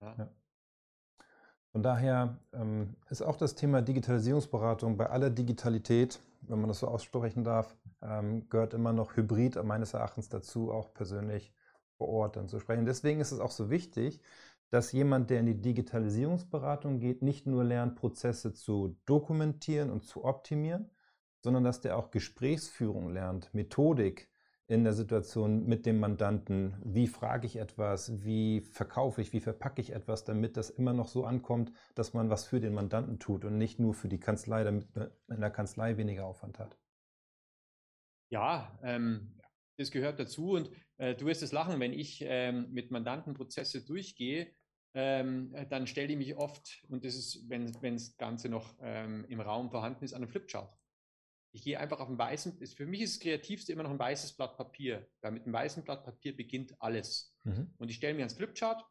Ja. 0.00 0.14
Ja. 0.16 0.30
Von 1.72 1.82
daher 1.82 2.38
ähm, 2.52 2.94
ist 3.10 3.22
auch 3.22 3.36
das 3.36 3.56
Thema 3.56 3.82
Digitalisierungsberatung 3.82 4.96
bei 4.96 5.10
aller 5.10 5.30
Digitalität, 5.30 6.20
wenn 6.42 6.60
man 6.60 6.68
das 6.68 6.78
so 6.78 6.86
aussprechen 6.86 7.42
darf, 7.42 7.76
ähm, 8.02 8.48
gehört 8.48 8.72
immer 8.72 8.92
noch 8.92 9.16
Hybrid 9.16 9.60
meines 9.64 9.94
Erachtens 9.94 10.28
dazu, 10.28 10.70
auch 10.70 10.94
persönlich 10.94 11.52
vor 11.96 12.08
Ort 12.08 12.36
dann 12.36 12.48
zu 12.48 12.60
sprechen. 12.60 12.86
Deswegen 12.86 13.20
ist 13.20 13.32
es 13.32 13.40
auch 13.40 13.50
so 13.50 13.70
wichtig, 13.70 14.20
dass 14.70 14.92
jemand, 14.92 15.30
der 15.30 15.40
in 15.40 15.46
die 15.46 15.60
Digitalisierungsberatung 15.60 16.98
geht, 16.98 17.22
nicht 17.22 17.46
nur 17.46 17.64
lernt, 17.64 17.96
Prozesse 17.96 18.52
zu 18.52 18.96
dokumentieren 19.06 19.90
und 19.90 20.04
zu 20.04 20.24
optimieren, 20.24 20.90
sondern 21.42 21.64
dass 21.64 21.80
der 21.80 21.96
auch 21.96 22.10
Gesprächsführung 22.10 23.10
lernt, 23.10 23.54
Methodik 23.54 24.28
in 24.68 24.82
der 24.82 24.94
Situation 24.94 25.64
mit 25.66 25.86
dem 25.86 26.00
Mandanten. 26.00 26.74
Wie 26.84 27.06
frage 27.06 27.46
ich 27.46 27.56
etwas? 27.56 28.24
Wie 28.24 28.62
verkaufe 28.62 29.20
ich? 29.20 29.32
Wie 29.32 29.40
verpacke 29.40 29.80
ich 29.80 29.92
etwas, 29.92 30.24
damit 30.24 30.56
das 30.56 30.70
immer 30.70 30.92
noch 30.92 31.06
so 31.06 31.24
ankommt, 31.24 31.72
dass 31.94 32.14
man 32.14 32.30
was 32.30 32.44
für 32.44 32.58
den 32.58 32.74
Mandanten 32.74 33.20
tut 33.20 33.44
und 33.44 33.58
nicht 33.58 33.78
nur 33.78 33.94
für 33.94 34.08
die 34.08 34.18
Kanzlei, 34.18 34.64
damit 34.64 34.94
man 34.96 35.10
in 35.28 35.40
der 35.40 35.50
Kanzlei 35.50 35.96
weniger 35.96 36.24
Aufwand 36.26 36.58
hat? 36.58 36.76
Ja, 38.28 38.76
ähm, 38.82 39.35
das 39.76 39.90
gehört 39.90 40.18
dazu 40.18 40.52
und 40.52 40.70
äh, 40.98 41.14
du 41.14 41.26
wirst 41.26 41.42
es 41.42 41.52
lachen, 41.52 41.80
wenn 41.80 41.92
ich 41.92 42.22
ähm, 42.22 42.72
mit 42.72 42.90
Mandantenprozesse 42.90 43.84
durchgehe, 43.84 44.52
ähm, 44.94 45.54
dann 45.68 45.86
stelle 45.86 46.12
ich 46.12 46.18
mich 46.18 46.36
oft, 46.36 46.82
und 46.88 47.04
das 47.04 47.14
ist, 47.14 47.48
wenn, 47.50 47.66
das 47.66 48.16
Ganze 48.16 48.48
noch 48.48 48.76
ähm, 48.80 49.26
im 49.28 49.40
Raum 49.40 49.70
vorhanden 49.70 50.04
ist, 50.04 50.14
an 50.14 50.22
einem 50.22 50.30
Flipchart. 50.30 50.74
Ich 51.52 51.62
gehe 51.62 51.78
einfach 51.78 52.00
auf 52.00 52.08
ein 52.08 52.18
weißen, 52.18 52.58
ist, 52.60 52.76
für 52.76 52.86
mich 52.86 53.02
ist 53.02 53.16
das 53.16 53.20
Kreativste 53.20 53.72
immer 53.72 53.82
noch 53.82 53.90
ein 53.90 53.98
weißes 53.98 54.36
Blatt 54.36 54.56
Papier, 54.56 55.06
weil 55.20 55.32
mit 55.32 55.44
einem 55.44 55.52
weißen 55.52 55.84
Blatt 55.84 56.04
Papier 56.04 56.34
beginnt 56.34 56.74
alles. 56.80 57.34
Mhm. 57.44 57.74
Und 57.76 57.90
ich 57.90 57.96
stelle 57.96 58.14
mir 58.14 58.20
ans 58.20 58.34
Flipchart, 58.34 58.84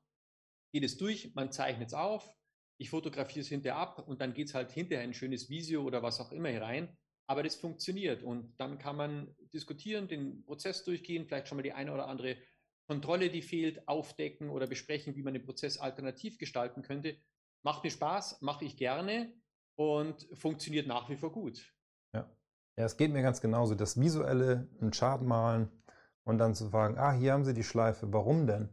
gehe 0.71 0.82
das 0.82 0.98
durch, 0.98 1.34
man 1.34 1.52
zeichnet 1.52 1.88
es 1.88 1.93
auf, 1.93 2.36
ich 2.78 2.89
fotografiere 2.89 3.41
es 3.41 3.48
hinterher 3.48 3.78
ab 3.78 4.08
und 4.08 4.21
dann 4.21 4.34
geht 4.34 4.50
es 4.50 4.54
halt 4.54 4.71
hinterher 4.71 5.04
ein 5.04 5.13
schönes 5.13 5.50
Visio 5.50 5.84
oder 5.84 6.04
was 6.04 6.19
auch 6.19 6.32
immer 6.32 6.50
herein. 6.50 6.95
Aber 7.28 7.44
das 7.44 7.56
funktioniert 7.56 8.24
und 8.24 8.54
dann 8.58 8.78
kann 8.78 8.96
man 8.96 9.36
diskutieren, 9.54 10.08
den 10.08 10.44
Prozess 10.44 10.84
durchgehen, 10.84 11.26
vielleicht 11.26 11.48
schon 11.48 11.58
mal 11.58 11.64
die 11.64 11.74
eine 11.74 11.94
oder 11.94 12.08
andere 12.08 12.38
Kontrolle, 12.88 13.30
die 13.30 13.42
fehlt, 13.42 13.88
aufdecken 13.88 14.50
oder 14.50 14.68
besprechen, 14.68 15.16
wie 15.16 15.24
man 15.24 15.34
den 15.34 15.44
Prozess 15.44 15.80
alternativ 15.80 16.38
gestalten 16.38 16.84
könnte. 16.84 17.18
Macht 17.64 17.84
mir 17.84 17.90
Spaß, 17.90 18.42
mache 18.42 18.66
ich 18.66 18.78
gerne 18.78 19.34
und 19.76 20.28
funktioniert 20.34 20.88
nach 20.88 21.10
wie 21.10 21.16
vor 21.16 21.32
gut. 21.32 21.74
Ja. 22.14 22.30
ja, 22.78 22.86
es 22.86 22.98
geht 22.98 23.12
mir 23.12 23.24
ganz 23.24 23.42
genauso. 23.42 23.74
Das 23.74 24.00
visuelle, 24.00 24.70
einen 24.80 24.92
Chart 24.92 25.22
malen 25.24 25.70
und 26.24 26.38
dann 26.38 26.54
zu 26.54 26.70
fragen, 26.70 26.98
ah, 26.98 27.12
hier 27.12 27.34
haben 27.34 27.44
Sie 27.44 27.56
die 27.56 27.64
Schleife, 27.64 28.14
warum 28.14 28.46
denn? 28.46 28.70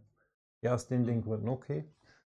Ja, 0.61 0.75
aus 0.75 0.87
den, 0.88 1.05
den 1.05 1.19
mhm. 1.19 1.23
Gründen, 1.23 1.49
okay. 1.49 1.91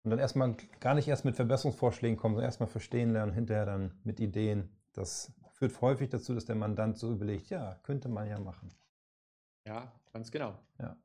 Und 0.05 0.11
dann 0.11 0.19
erstmal 0.19 0.57
gar 0.81 0.95
nicht 0.95 1.09
erst 1.09 1.25
mit 1.25 1.37
Verbesserungsvorschlägen 1.37 2.17
kommen, 2.17 2.35
sondern 2.35 2.49
erstmal 2.49 2.69
verstehen 2.69 3.13
lernen, 3.13 3.33
hinterher 3.33 3.67
dann 3.67 3.99
mit 4.05 4.21
Ideen. 4.21 4.77
Das 4.93 5.33
führt 5.63 5.81
häufig 5.81 6.09
dazu, 6.09 6.35
dass 6.35 6.45
der 6.45 6.57
Mandant 6.57 6.99
so 6.99 7.13
überlegt, 7.13 7.51
ja, 7.51 7.79
könnte 7.85 8.09
man 8.09 8.29
ja 8.29 8.41
machen. 8.41 8.75
Ja, 9.65 9.93
ganz 10.13 10.33
genau. 10.33 10.59
Ja. 10.81 10.97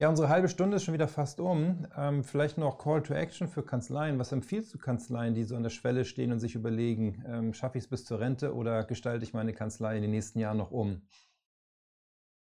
Ja, 0.00 0.08
unsere 0.08 0.28
halbe 0.28 0.48
Stunde 0.48 0.76
ist 0.76 0.84
schon 0.84 0.94
wieder 0.94 1.06
fast 1.06 1.38
um. 1.38 1.86
Ähm, 1.96 2.24
vielleicht 2.24 2.58
noch 2.58 2.78
Call 2.78 3.04
to 3.04 3.14
Action 3.14 3.46
für 3.46 3.62
Kanzleien. 3.62 4.18
Was 4.18 4.32
empfiehlst 4.32 4.74
du 4.74 4.78
Kanzleien, 4.78 5.34
die 5.34 5.44
so 5.44 5.54
an 5.54 5.62
der 5.62 5.70
Schwelle 5.70 6.04
stehen 6.04 6.32
und 6.32 6.40
sich 6.40 6.56
überlegen, 6.56 7.24
ähm, 7.28 7.54
schaffe 7.54 7.78
ich 7.78 7.84
es 7.84 7.90
bis 7.90 8.04
zur 8.04 8.18
Rente 8.18 8.52
oder 8.54 8.82
gestalte 8.82 9.24
ich 9.24 9.32
meine 9.32 9.54
Kanzlei 9.54 9.94
in 9.94 10.02
den 10.02 10.10
nächsten 10.10 10.40
Jahren 10.40 10.56
noch 10.56 10.72
um? 10.72 11.06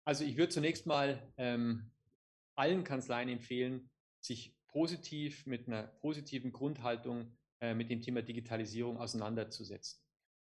Also 0.04 0.24
ich 0.24 0.36
würde 0.36 0.48
zunächst 0.48 0.86
mal 0.86 1.22
ähm, 1.36 1.92
allen 2.56 2.82
Kanzleien 2.82 3.28
empfehlen, 3.28 3.88
sich 4.20 4.56
positiv 4.66 5.46
mit 5.46 5.68
einer 5.68 5.84
positiven 5.84 6.50
Grundhaltung 6.50 7.38
äh, 7.60 7.74
mit 7.74 7.90
dem 7.90 8.00
Thema 8.00 8.22
Digitalisierung 8.22 8.98
auseinanderzusetzen. 8.98 10.00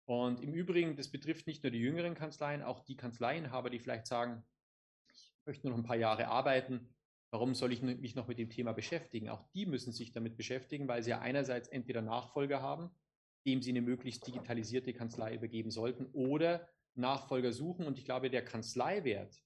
Und 0.07 0.41
im 0.41 0.55
Übrigen, 0.55 0.97
das 0.97 1.11
betrifft 1.11 1.47
nicht 1.47 1.63
nur 1.63 1.73
die 1.73 1.81
jüngeren 1.81 2.15
Kanzleien, 2.15 2.63
auch 2.63 2.81
die 2.85 2.97
Kanzleienhaber, 2.97 3.71
die 3.71 3.81
vielleicht 3.81 4.07
sagen, 4.07 4.45
ich 5.13 5.47
möchte 5.47 5.67
nur 5.67 5.77
noch 5.77 5.83
ein 5.83 5.87
paar 5.87 5.97
Jahre 5.97 6.29
arbeiten, 6.29 6.95
warum 7.31 7.55
soll 7.55 7.73
ich 7.73 7.83
mich 7.83 8.15
noch 8.15 8.29
mit 8.29 8.39
dem 8.39 8.49
Thema 8.49 8.73
beschäftigen? 8.73 9.29
Auch 9.29 9.43
die 9.53 9.67
müssen 9.67 9.93
sich 9.93 10.13
damit 10.13 10.37
beschäftigen, 10.37 10.87
weil 10.89 11.03
sie 11.03 11.11
ja 11.11 11.21
einerseits 11.21 11.69
entweder 11.69 12.03
Nachfolger 12.03 12.63
haben, 12.63 12.91
dem 13.47 13.63
sie 13.63 13.71
eine 13.71 13.83
möglichst 13.83 14.27
digitalisierte 14.27 14.93
Kanzlei 14.93 15.35
übergeben 15.35 15.71
sollten, 15.71 16.07
oder 16.13 16.69
Nachfolger 16.95 17.53
suchen. 17.53 17.87
Und 17.87 17.99
ich 17.99 18.05
glaube, 18.05 18.31
der 18.31 18.45
Kanzleiwert 18.45 19.41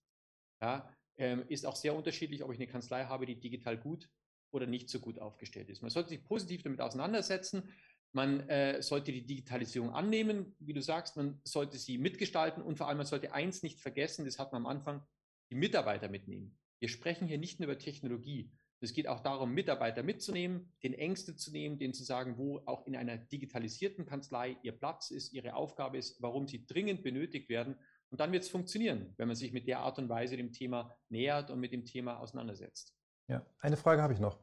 ja, 0.62 0.94
ähm, 1.16 1.44
ist 1.48 1.66
auch 1.66 1.76
sehr 1.76 1.94
unterschiedlich, 1.94 2.42
ob 2.42 2.52
ich 2.52 2.58
eine 2.58 2.66
Kanzlei 2.66 3.04
habe, 3.04 3.26
die 3.26 3.40
digital 3.40 3.78
gut 3.78 4.10
oder 4.52 4.66
nicht 4.66 4.88
so 4.88 5.00
gut 5.00 5.18
aufgestellt 5.18 5.68
ist. 5.68 5.82
Man 5.82 5.90
sollte 5.90 6.10
sich 6.10 6.24
positiv 6.24 6.62
damit 6.62 6.80
auseinandersetzen. 6.80 7.72
Man 8.12 8.48
äh, 8.48 8.82
sollte 8.82 9.12
die 9.12 9.24
Digitalisierung 9.24 9.90
annehmen, 9.90 10.56
wie 10.58 10.72
du 10.72 10.82
sagst, 10.82 11.16
man 11.16 11.40
sollte 11.44 11.78
sie 11.78 11.98
mitgestalten 11.98 12.62
und 12.62 12.76
vor 12.76 12.88
allem 12.88 12.98
man 12.98 13.06
sollte 13.06 13.32
eins 13.32 13.62
nicht 13.62 13.80
vergessen, 13.80 14.24
das 14.24 14.38
hat 14.38 14.52
man 14.52 14.62
am 14.62 14.66
Anfang, 14.66 15.06
die 15.50 15.54
Mitarbeiter 15.54 16.08
mitnehmen. 16.08 16.58
Wir 16.80 16.88
sprechen 16.88 17.28
hier 17.28 17.38
nicht 17.38 17.60
nur 17.60 17.68
über 17.68 17.78
Technologie. 17.78 18.50
Es 18.82 18.94
geht 18.94 19.06
auch 19.06 19.20
darum, 19.20 19.52
Mitarbeiter 19.52 20.02
mitzunehmen, 20.02 20.72
den 20.82 20.94
Ängste 20.94 21.36
zu 21.36 21.52
nehmen, 21.52 21.78
denen 21.78 21.92
zu 21.92 22.02
sagen, 22.02 22.38
wo 22.38 22.62
auch 22.64 22.86
in 22.86 22.96
einer 22.96 23.18
digitalisierten 23.18 24.06
Kanzlei 24.06 24.56
ihr 24.62 24.72
Platz 24.72 25.10
ist, 25.10 25.34
ihre 25.34 25.54
Aufgabe 25.54 25.98
ist, 25.98 26.20
warum 26.22 26.48
sie 26.48 26.64
dringend 26.66 27.02
benötigt 27.02 27.50
werden. 27.50 27.76
Und 28.08 28.20
dann 28.20 28.32
wird 28.32 28.44
es 28.44 28.48
funktionieren, 28.48 29.12
wenn 29.18 29.28
man 29.28 29.36
sich 29.36 29.52
mit 29.52 29.68
der 29.68 29.80
Art 29.80 29.98
und 29.98 30.08
Weise 30.08 30.36
dem 30.38 30.52
Thema 30.52 30.96
nähert 31.10 31.50
und 31.50 31.60
mit 31.60 31.72
dem 31.72 31.84
Thema 31.84 32.18
auseinandersetzt. 32.18 32.96
Ja, 33.28 33.46
eine 33.60 33.76
Frage 33.76 34.02
habe 34.02 34.14
ich 34.14 34.18
noch. 34.18 34.38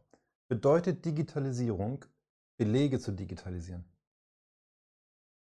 Bedeutet 0.48 1.04
Digitalisierung 1.04 2.06
Belege 2.58 3.00
zu 3.00 3.12
digitalisieren? 3.12 3.86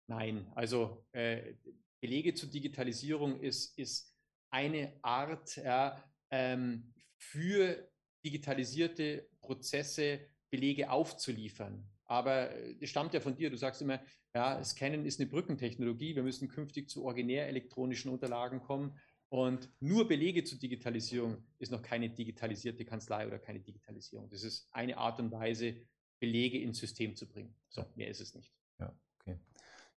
Nein, 0.09 0.51
also 0.55 1.07
äh, 1.13 1.55
Belege 2.01 2.35
zur 2.35 2.49
Digitalisierung 2.49 3.41
ist, 3.41 3.79
ist 3.79 4.15
eine 4.51 4.99
Art 5.03 5.57
ja, 5.57 6.03
ähm, 6.31 6.93
für 7.17 7.89
digitalisierte 8.25 9.29
Prozesse 9.41 10.21
Belege 10.51 10.91
aufzuliefern. 10.91 11.89
Aber 12.05 12.51
es 12.81 12.89
stammt 12.89 13.13
ja 13.13 13.21
von 13.21 13.37
dir, 13.37 13.51
du 13.51 13.57
sagst 13.57 13.83
immer, 13.83 14.01
ja, 14.35 14.63
Scannen 14.65 15.05
ist 15.05 15.21
eine 15.21 15.29
Brückentechnologie, 15.29 16.17
wir 16.17 16.23
müssen 16.23 16.49
künftig 16.49 16.89
zu 16.89 17.05
originär 17.05 17.49
elektronischen 17.49 18.11
Unterlagen 18.11 18.61
kommen. 18.61 18.99
Und 19.31 19.71
nur 19.81 20.09
Belege 20.09 20.43
zur 20.45 20.59
Digitalisierung 20.59 21.45
ist 21.59 21.71
noch 21.71 21.83
keine 21.83 22.09
digitalisierte 22.09 22.87
Kanzlei 22.87 23.27
oder 23.27 23.39
keine 23.39 23.61
Digitalisierung. 23.61 24.31
Das 24.31 24.43
ist 24.43 24.69
eine 24.73 24.97
Art 24.97 25.21
und 25.21 25.31
Weise, 25.31 25.77
Belege 26.21 26.61
ins 26.61 26.79
System 26.79 27.17
zu 27.17 27.27
bringen. 27.27 27.55
So, 27.69 27.85
mehr 27.95 28.09
ist 28.09 28.21
es 28.21 28.35
nicht. 28.35 28.53
Ja, 28.79 28.93
okay. 29.21 29.39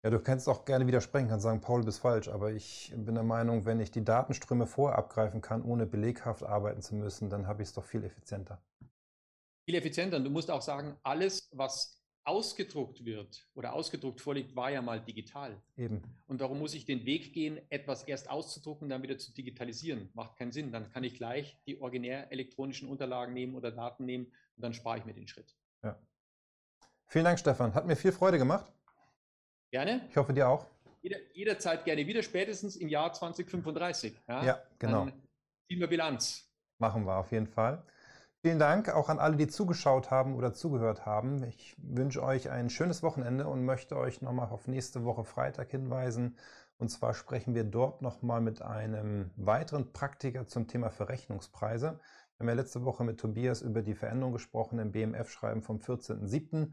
Ja, 0.04 0.10
du 0.10 0.20
kannst 0.20 0.50
auch 0.50 0.66
gerne 0.66 0.88
widersprechen, 0.88 1.30
kannst 1.30 1.44
sagen, 1.44 1.62
Paul, 1.62 1.82
du 1.82 1.86
bist 1.86 2.00
falsch, 2.00 2.28
aber 2.28 2.52
ich 2.52 2.92
bin 2.96 3.14
der 3.14 3.24
Meinung, 3.24 3.66
wenn 3.66 3.80
ich 3.80 3.92
die 3.92 4.04
Datenströme 4.04 4.66
vorher 4.66 4.98
abgreifen 4.98 5.42
kann, 5.42 5.62
ohne 5.62 5.86
beleghaft 5.86 6.44
arbeiten 6.44 6.82
zu 6.82 6.96
müssen, 6.96 7.30
dann 7.30 7.46
habe 7.46 7.62
ich 7.62 7.70
es 7.70 7.74
doch 7.74 7.86
viel 7.86 8.04
effizienter. 8.04 8.62
Viel 9.66 9.76
effizienter. 9.76 10.18
Und 10.18 10.24
du 10.24 10.32
musst 10.32 10.50
auch 10.50 10.64
sagen, 10.64 10.98
alles, 11.04 11.48
was 11.52 12.02
ausgedruckt 12.24 13.04
wird 13.06 13.48
oder 13.54 13.74
ausgedruckt 13.74 14.22
vorliegt, 14.22 14.56
war 14.56 14.72
ja 14.72 14.82
mal 14.82 15.02
digital. 15.02 15.62
Eben. 15.78 16.02
Und 16.28 16.42
darum 16.42 16.60
muss 16.60 16.74
ich 16.74 16.86
den 16.86 17.06
Weg 17.06 17.34
gehen, 17.34 17.60
etwas 17.70 18.04
erst 18.04 18.30
auszudrucken, 18.30 18.90
dann 18.90 19.04
wieder 19.04 19.18
zu 19.18 19.34
digitalisieren. 19.34 20.10
Macht 20.14 20.38
keinen 20.38 20.52
Sinn. 20.52 20.72
Dann 20.72 20.90
kann 20.90 21.04
ich 21.04 21.16
gleich 21.16 21.60
die 21.66 21.80
originär 21.82 22.32
elektronischen 22.32 22.90
Unterlagen 22.90 23.34
nehmen 23.34 23.56
oder 23.56 23.72
Daten 23.72 24.06
nehmen 24.06 24.26
und 24.56 24.64
dann 24.64 24.74
spare 24.74 25.00
ich 25.00 25.06
mir 25.06 25.14
den 25.14 25.28
Schritt. 25.28 25.56
Vielen 27.12 27.26
Dank, 27.26 27.40
Stefan. 27.40 27.74
Hat 27.74 27.86
mir 27.86 27.98
viel 27.98 28.14
Freude 28.14 28.38
gemacht. 28.38 28.72
Gerne. 29.70 30.08
Ich 30.10 30.16
hoffe, 30.16 30.32
dir 30.32 30.48
auch. 30.48 30.66
Jeder, 31.02 31.18
jederzeit 31.34 31.84
gerne 31.84 32.08
wieder, 32.08 32.24
spätestens 32.24 32.78
im 32.78 32.88
Jahr 32.88 33.12
2035. 33.12 34.16
Ja, 34.30 34.46
ja 34.46 34.62
genau. 34.80 35.04
Dann 35.04 35.22
ziehen 35.68 35.82
wir 35.82 35.88
Bilanz. 35.88 36.50
Machen 36.80 37.04
wir 37.04 37.18
auf 37.18 37.34
jeden 37.34 37.48
Fall. 37.48 37.84
Vielen 38.42 38.60
Dank 38.60 38.88
auch 38.88 39.10
an 39.10 39.20
alle, 39.20 39.36
die 39.36 39.48
zugeschaut 39.48 40.10
haben 40.10 40.38
oder 40.38 40.54
zugehört 40.54 41.06
haben. 41.06 41.44
Ich 41.44 41.76
wünsche 41.80 42.24
euch 42.24 42.50
ein 42.50 42.70
schönes 42.70 43.04
Wochenende 43.04 43.46
und 43.46 43.66
möchte 43.66 43.98
euch 43.98 44.22
nochmal 44.22 44.48
auf 44.48 44.70
nächste 44.70 45.04
Woche 45.04 45.26
Freitag 45.26 45.70
hinweisen. 45.70 46.38
Und 46.78 46.88
zwar 46.88 47.14
sprechen 47.14 47.54
wir 47.56 47.66
dort 47.66 48.02
nochmal 48.02 48.40
mit 48.40 48.62
einem 48.62 49.32
weiteren 49.36 49.92
Praktiker 49.92 50.48
zum 50.48 50.70
Thema 50.70 50.90
Verrechnungspreise. 50.90 52.00
Wir 52.42 52.48
haben 52.48 52.58
ja 52.58 52.64
letzte 52.64 52.86
Woche 52.86 53.04
mit 53.04 53.20
Tobias 53.20 53.62
über 53.62 53.82
die 53.82 53.94
Veränderung 53.96 54.32
gesprochen 54.32 54.80
im 54.80 54.94
BMF-Schreiben 54.94 55.62
vom 55.62 55.78
14.07. 55.78 56.72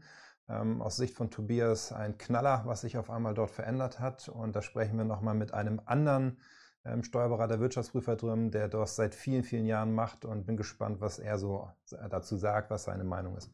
Ähm, 0.49 0.81
aus 0.81 0.97
Sicht 0.97 1.13
von 1.13 1.29
Tobias 1.29 1.91
ein 1.91 2.17
Knaller, 2.17 2.63
was 2.65 2.81
sich 2.81 2.97
auf 2.97 3.09
einmal 3.09 3.35
dort 3.35 3.51
verändert 3.51 3.99
hat. 3.99 4.29
Und 4.29 4.55
da 4.55 4.61
sprechen 4.61 4.97
wir 4.97 5.05
nochmal 5.05 5.35
mit 5.35 5.53
einem 5.53 5.79
anderen 5.85 6.39
ähm, 6.85 7.03
Steuerberater, 7.03 7.59
Wirtschaftsprüfer 7.59 8.15
drin, 8.15 8.49
der 8.49 8.67
das 8.67 8.95
seit 8.95 9.13
vielen, 9.13 9.43
vielen 9.43 9.65
Jahren 9.65 9.93
macht 9.93 10.25
und 10.25 10.45
bin 10.45 10.57
gespannt, 10.57 11.01
was 11.01 11.19
er 11.19 11.37
so 11.37 11.69
dazu 12.09 12.35
sagt, 12.37 12.71
was 12.71 12.85
seine 12.85 13.03
Meinung 13.03 13.37
ist. 13.37 13.51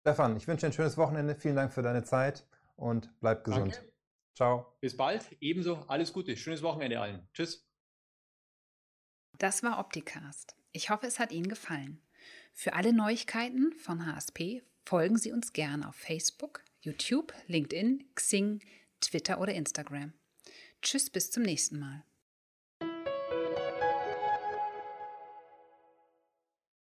Stefan, 0.00 0.36
ich 0.36 0.46
wünsche 0.46 0.66
dir 0.66 0.70
ein 0.70 0.72
schönes 0.74 0.98
Wochenende. 0.98 1.34
Vielen 1.34 1.56
Dank 1.56 1.72
für 1.72 1.82
deine 1.82 2.02
Zeit 2.02 2.46
und 2.76 3.10
bleib 3.20 3.44
gesund. 3.44 3.76
Danke. 3.76 3.92
Ciao. 4.34 4.76
Bis 4.80 4.96
bald. 4.96 5.24
Ebenso. 5.40 5.76
Alles 5.86 6.12
Gute. 6.12 6.36
Schönes 6.36 6.62
Wochenende 6.62 7.00
allen. 7.00 7.26
Tschüss. 7.32 7.66
Das 9.38 9.62
war 9.62 9.78
Opticast. 9.78 10.56
Ich 10.72 10.90
hoffe, 10.90 11.06
es 11.06 11.18
hat 11.18 11.32
Ihnen 11.32 11.48
gefallen. 11.48 12.02
Für 12.52 12.74
alle 12.74 12.92
Neuigkeiten 12.92 13.72
von 13.72 14.06
HSP 14.06 14.62
folgen 14.84 15.16
Sie 15.16 15.32
uns 15.32 15.52
gerne 15.52 15.88
auf 15.88 15.96
Facebook, 15.96 16.62
YouTube, 16.80 17.32
LinkedIn, 17.46 18.04
Xing, 18.14 18.60
Twitter 19.00 19.40
oder 19.40 19.54
Instagram. 19.54 20.12
Tschüss, 20.82 21.10
bis 21.10 21.30
zum 21.30 21.42
nächsten 21.42 21.78
Mal. 21.78 22.04